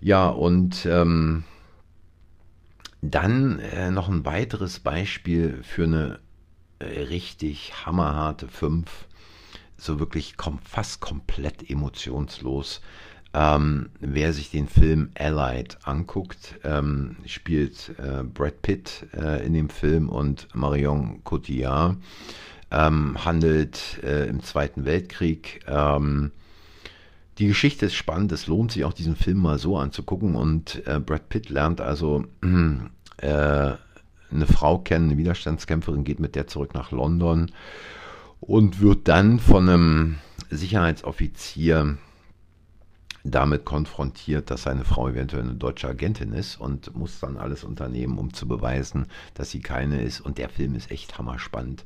Ja, 0.00 0.28
und 0.28 0.86
ähm, 0.86 1.42
dann 3.02 3.58
äh, 3.60 3.90
noch 3.90 4.08
ein 4.08 4.24
weiteres 4.24 4.80
Beispiel 4.80 5.62
für 5.62 5.84
eine 5.84 6.20
äh, 6.78 7.02
richtig 7.02 7.86
hammerharte 7.86 8.48
5. 8.48 9.06
So 9.76 9.98
wirklich 9.98 10.36
kom 10.36 10.58
fast 10.58 11.00
komplett 11.00 11.70
emotionslos. 11.70 12.80
Ähm, 13.32 13.90
wer 14.00 14.32
sich 14.32 14.50
den 14.50 14.66
Film 14.68 15.10
Allied 15.16 15.78
anguckt, 15.84 16.58
ähm, 16.64 17.16
spielt 17.26 17.94
äh, 17.98 18.24
Brad 18.24 18.60
Pitt 18.60 19.06
äh, 19.14 19.46
in 19.46 19.54
dem 19.54 19.70
Film 19.70 20.08
und 20.08 20.48
Marion 20.54 21.22
Cotillard. 21.22 21.96
Ähm, 22.72 23.24
handelt 23.24 24.02
äh, 24.02 24.26
im 24.26 24.42
Zweiten 24.42 24.84
Weltkrieg. 24.84 25.60
Ähm, 25.66 26.32
die 27.40 27.48
Geschichte 27.48 27.86
ist 27.86 27.94
spannend, 27.94 28.32
es 28.32 28.46
lohnt 28.46 28.70
sich 28.70 28.84
auch 28.84 28.92
diesen 28.92 29.16
Film 29.16 29.38
mal 29.38 29.58
so 29.58 29.78
anzugucken 29.78 30.36
und 30.36 30.86
äh, 30.86 31.00
Brad 31.00 31.30
Pitt 31.30 31.48
lernt 31.48 31.80
also 31.80 32.26
äh, 32.42 32.46
eine 33.22 34.46
Frau 34.46 34.78
kennen, 34.78 35.06
eine 35.06 35.16
Widerstandskämpferin, 35.16 36.04
geht 36.04 36.20
mit 36.20 36.34
der 36.36 36.46
zurück 36.48 36.74
nach 36.74 36.90
London 36.90 37.50
und 38.40 38.82
wird 38.82 39.08
dann 39.08 39.38
von 39.38 39.68
einem 39.68 40.18
Sicherheitsoffizier 40.50 41.96
damit 43.24 43.64
konfrontiert, 43.64 44.50
dass 44.50 44.64
seine 44.64 44.84
Frau 44.84 45.08
eventuell 45.08 45.42
eine 45.42 45.54
deutsche 45.54 45.88
Agentin 45.88 46.32
ist 46.32 46.60
und 46.60 46.94
muss 46.94 47.20
dann 47.20 47.38
alles 47.38 47.64
unternehmen, 47.64 48.18
um 48.18 48.34
zu 48.34 48.46
beweisen, 48.46 49.06
dass 49.32 49.50
sie 49.50 49.60
keine 49.60 50.02
ist. 50.02 50.20
Und 50.20 50.36
der 50.36 50.50
Film 50.50 50.74
ist 50.74 50.90
echt 50.90 51.18
hammerspannend. 51.18 51.84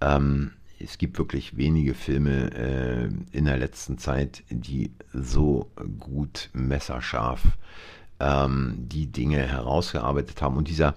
Ähm, 0.00 0.52
es 0.82 0.98
gibt 0.98 1.16
wirklich 1.18 1.56
wenige 1.56 1.94
Filme 1.94 2.52
äh, 2.54 3.08
in 3.36 3.44
der 3.44 3.56
letzten 3.56 3.98
Zeit, 3.98 4.42
die 4.50 4.90
so 5.12 5.70
gut 5.98 6.50
messerscharf 6.52 7.42
ähm, 8.20 8.74
die 8.78 9.06
Dinge 9.06 9.38
herausgearbeitet 9.38 10.40
haben. 10.42 10.56
Und 10.56 10.68
dieser, 10.68 10.94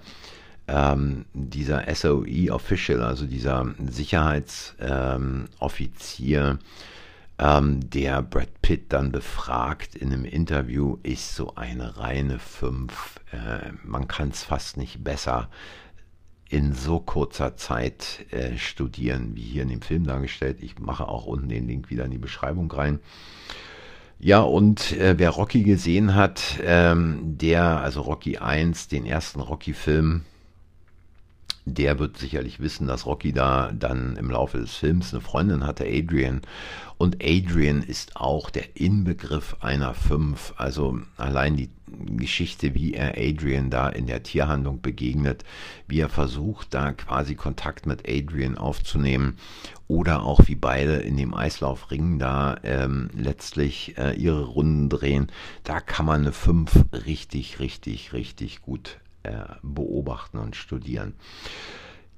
ähm, 0.68 1.26
dieser 1.34 1.84
SOE 1.94 2.52
Official, 2.52 3.02
also 3.02 3.26
dieser 3.26 3.74
Sicherheitsoffizier, 3.88 6.60
ähm, 7.38 7.90
der 7.90 8.22
Brad 8.22 8.62
Pitt 8.62 8.94
dann 8.94 9.12
befragt 9.12 9.96
in 9.96 10.14
einem 10.14 10.24
Interview, 10.26 10.98
ist 11.04 11.36
so 11.36 11.56
eine 11.56 11.98
reine 11.98 12.40
Fünf. 12.40 13.20
Äh, 13.32 13.74
man 13.84 14.08
kann 14.08 14.30
es 14.30 14.44
fast 14.44 14.78
nicht 14.78 15.04
besser 15.04 15.50
in 16.50 16.74
so 16.74 17.00
kurzer 17.00 17.58
Zeit 17.58 18.26
äh, 18.32 18.58
studieren, 18.58 19.36
wie 19.36 19.42
hier 19.42 19.64
in 19.64 19.70
dem 19.70 19.82
Film 19.82 20.06
dargestellt. 20.06 20.58
Ich 20.62 20.80
mache 20.80 21.08
auch 21.08 21.26
unten 21.26 21.50
den 21.50 21.68
Link 21.68 21.90
wieder 21.90 22.06
in 22.06 22.12
die 22.12 22.18
Beschreibung 22.18 22.72
rein. 22.72 23.00
Ja, 24.20 24.42
und 24.42 24.94
äh, 24.94 25.16
wer 25.18 25.32
Rocky 25.32 25.64
gesehen 25.64 26.16
hat, 26.16 26.60
ähm, 26.64 27.38
der, 27.38 27.64
also 27.82 28.02
Rocky 28.02 28.38
1, 28.38 28.88
den 28.88 29.06
ersten 29.06 29.42
Rocky-Film, 29.42 30.24
der 31.66 32.00
wird 32.00 32.18
sicherlich 32.18 32.60
wissen, 32.60 32.88
dass 32.88 33.06
Rocky 33.08 33.34
da 33.34 33.72
dann 33.72 34.16
im 34.18 34.30
Laufe 34.30 34.60
des 34.60 34.76
Films 34.76 35.14
eine 35.14 35.22
Freundin 35.22 35.66
hatte, 35.66 35.86
Adrian. 35.86 36.42
Und 36.98 37.18
Adrian 37.24 37.82
ist 37.82 38.16
auch 38.16 38.50
der 38.50 38.78
Inbegriff 38.78 39.58
einer 39.62 39.96
Fünf. 39.96 40.54
Also 40.58 41.00
allein 41.18 41.58
die 41.58 41.70
Geschichte, 41.88 42.74
wie 42.74 42.94
er 42.94 43.16
Adrian 43.18 43.70
da 43.70 43.90
in 43.90 44.08
der 44.08 44.24
Tierhandlung 44.24 44.82
begegnet, 44.82 45.44
wie 45.88 46.00
er 46.00 46.10
versucht, 46.10 46.74
da 46.74 46.94
quasi 46.94 47.36
Kontakt 47.36 47.86
mit 47.86 48.08
Adrian 48.08 48.58
aufzunehmen 48.58 49.38
oder 49.88 50.24
auch 50.24 50.48
wie 50.48 50.56
beide 50.56 50.96
in 50.96 51.18
dem 51.18 51.34
Eislaufring 51.34 52.18
da 52.18 52.58
ähm, 52.64 53.10
letztlich 53.16 53.98
äh, 53.98 54.14
ihre 54.14 54.46
Runden 54.46 54.90
drehen. 54.90 55.32
Da 55.64 55.80
kann 55.80 56.06
man 56.06 56.22
eine 56.22 56.32
5 56.32 56.86
richtig, 57.06 57.60
richtig, 57.60 58.14
richtig 58.14 58.62
gut 58.62 59.00
äh, 59.24 59.46
beobachten 59.62 60.38
und 60.38 60.56
studieren. 60.56 61.14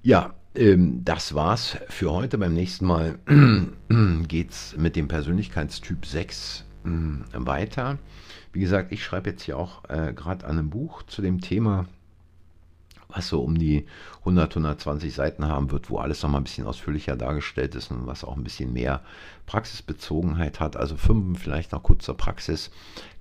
Ja, 0.01 0.35
ähm, 0.55 1.03
das 1.03 1.33
war's 1.33 1.77
für 1.89 2.11
heute. 2.11 2.37
Beim 2.37 2.53
nächsten 2.53 2.85
Mal 2.85 3.19
geht's 4.27 4.75
mit 4.77 4.95
dem 4.95 5.07
Persönlichkeitstyp 5.07 6.05
6 6.05 6.61
äh, 6.61 6.66
weiter. 7.33 7.97
Wie 8.53 8.59
gesagt, 8.59 8.91
ich 8.91 9.03
schreibe 9.03 9.29
jetzt 9.29 9.43
hier 9.43 9.57
auch 9.57 9.83
äh, 9.89 10.13
gerade 10.13 10.45
an 10.45 10.57
einem 10.57 10.69
Buch 10.69 11.03
zu 11.03 11.21
dem 11.21 11.41
Thema, 11.41 11.85
was 13.07 13.29
so 13.29 13.41
um 13.41 13.57
die 13.57 13.85
100, 14.19 14.51
120 14.51 15.13
Seiten 15.13 15.45
haben 15.45 15.71
wird, 15.71 15.89
wo 15.89 15.99
alles 15.99 16.21
nochmal 16.23 16.41
ein 16.41 16.45
bisschen 16.45 16.67
ausführlicher 16.67 17.15
dargestellt 17.15 17.75
ist 17.75 17.91
und 17.91 18.07
was 18.07 18.23
auch 18.23 18.35
ein 18.35 18.43
bisschen 18.43 18.73
mehr 18.73 19.01
Praxisbezogenheit 19.45 20.59
hat. 20.59 20.75
Also 20.75 20.97
fünf 20.97 21.39
vielleicht 21.39 21.71
noch 21.71 21.83
kurz 21.83 22.05
zur 22.05 22.17
Praxis 22.17 22.71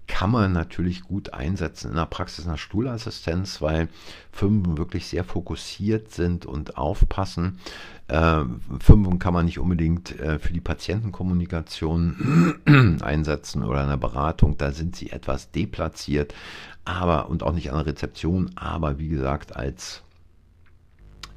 kann 0.06 0.30
man 0.30 0.52
natürlich 0.52 1.02
gut 1.02 1.34
einsetzen 1.34 1.90
in 1.90 1.96
der 1.96 2.06
Praxis 2.06 2.46
einer 2.46 2.58
Stuhlassistenz, 2.58 3.60
weil 3.60 3.88
Fünfen 4.30 4.78
wirklich 4.78 5.06
sehr 5.06 5.24
fokussiert 5.24 6.12
sind 6.12 6.46
und 6.46 6.78
aufpassen. 6.78 7.58
Äh, 8.08 8.44
Fünfen 8.80 9.18
kann 9.18 9.34
man 9.34 9.46
nicht 9.46 9.58
unbedingt 9.58 10.18
äh, 10.20 10.38
für 10.38 10.52
die 10.52 10.60
Patientenkommunikation 10.60 12.60
einsetzen 13.02 13.64
oder 13.64 13.82
in 13.82 13.88
der 13.88 13.96
Beratung. 13.96 14.56
Da 14.58 14.72
sind 14.72 14.96
sie 14.96 15.10
etwas 15.10 15.50
deplatziert, 15.50 16.34
aber 16.84 17.28
und 17.28 17.42
auch 17.42 17.52
nicht 17.52 17.70
an 17.70 17.76
der 17.76 17.86
Rezeption, 17.86 18.52
aber 18.54 18.98
wie 18.98 19.08
gesagt 19.08 19.56
als 19.56 20.02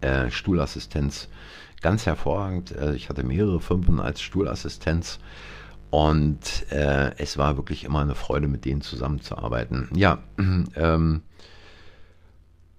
äh, 0.02 0.30
Stuhlassistenz 0.30 1.28
ganz 1.82 2.06
hervorragend. 2.06 2.72
Äh, 2.72 2.96
ich 2.96 3.10
hatte 3.10 3.24
mehrere 3.24 3.60
Fünfen 3.60 4.00
als 4.00 4.22
Stuhlassistenz 4.22 5.20
und 5.90 6.72
äh, 6.72 7.12
es 7.18 7.38
war 7.38 7.58
wirklich 7.58 7.84
immer 7.84 8.02
eine 8.02 8.16
Freude, 8.16 8.48
mit 8.48 8.66
denen 8.66 8.82
zusammenzuarbeiten. 8.82 9.90
Ja, 9.96 10.20
ähm, 10.76 11.22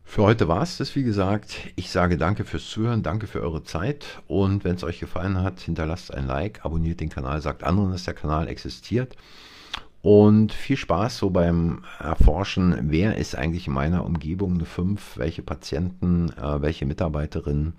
für 0.04 0.22
heute 0.22 0.48
war 0.48 0.62
es 0.62 0.76
das, 0.76 0.96
wie 0.96 1.04
gesagt. 1.04 1.56
Ich 1.76 1.90
sage 1.90 2.16
danke 2.16 2.44
fürs 2.44 2.68
Zuhören, 2.68 3.02
danke 3.02 3.28
für 3.28 3.42
eure 3.42 3.62
Zeit. 3.62 4.20
Und 4.26 4.64
wenn 4.64 4.74
es 4.74 4.82
euch 4.82 4.98
gefallen 4.98 5.40
hat, 5.40 5.60
hinterlasst 5.60 6.12
ein 6.12 6.26
Like, 6.26 6.64
abonniert 6.64 6.98
den 6.98 7.10
Kanal, 7.10 7.40
sagt 7.40 7.62
anderen, 7.62 7.92
dass 7.92 8.04
der 8.04 8.14
Kanal 8.14 8.48
existiert. 8.48 9.16
Und 10.02 10.52
viel 10.52 10.76
Spaß 10.76 11.18
so 11.18 11.30
beim 11.30 11.84
Erforschen, 11.98 12.90
wer 12.90 13.18
ist 13.18 13.36
eigentlich 13.36 13.66
in 13.66 13.74
meiner 13.74 14.04
Umgebung 14.04 14.54
eine 14.54 14.64
5, 14.64 15.18
welche 15.18 15.42
Patienten, 15.42 16.30
äh, 16.30 16.62
welche 16.62 16.86
Mitarbeiterinnen, 16.86 17.74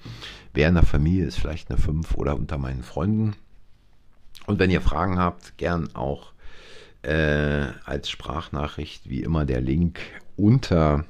wer 0.53 0.69
in 0.69 0.75
der 0.75 0.85
Familie 0.85 1.25
ist 1.25 1.39
vielleicht 1.39 1.69
eine 1.69 1.79
5 1.79 2.15
oder 2.15 2.35
unter 2.35 2.57
meinen 2.57 2.83
Freunden. 2.83 3.35
Und 4.51 4.59
wenn 4.59 4.69
ihr 4.69 4.81
Fragen 4.81 5.17
habt, 5.17 5.57
gern 5.57 5.95
auch 5.95 6.33
äh, 7.03 7.67
als 7.85 8.09
Sprachnachricht, 8.09 9.09
wie 9.09 9.23
immer 9.23 9.45
der 9.45 9.61
Link 9.61 10.01
unter 10.35 11.05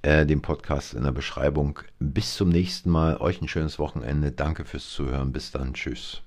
äh, 0.00 0.24
dem 0.24 0.40
Podcast 0.40 0.94
in 0.94 1.04
der 1.04 1.12
Beschreibung. 1.12 1.80
Bis 1.98 2.34
zum 2.34 2.48
nächsten 2.48 2.88
Mal. 2.88 3.18
Euch 3.18 3.42
ein 3.42 3.48
schönes 3.48 3.78
Wochenende. 3.78 4.32
Danke 4.32 4.64
fürs 4.64 4.88
Zuhören. 4.88 5.32
Bis 5.32 5.50
dann. 5.50 5.74
Tschüss. 5.74 6.22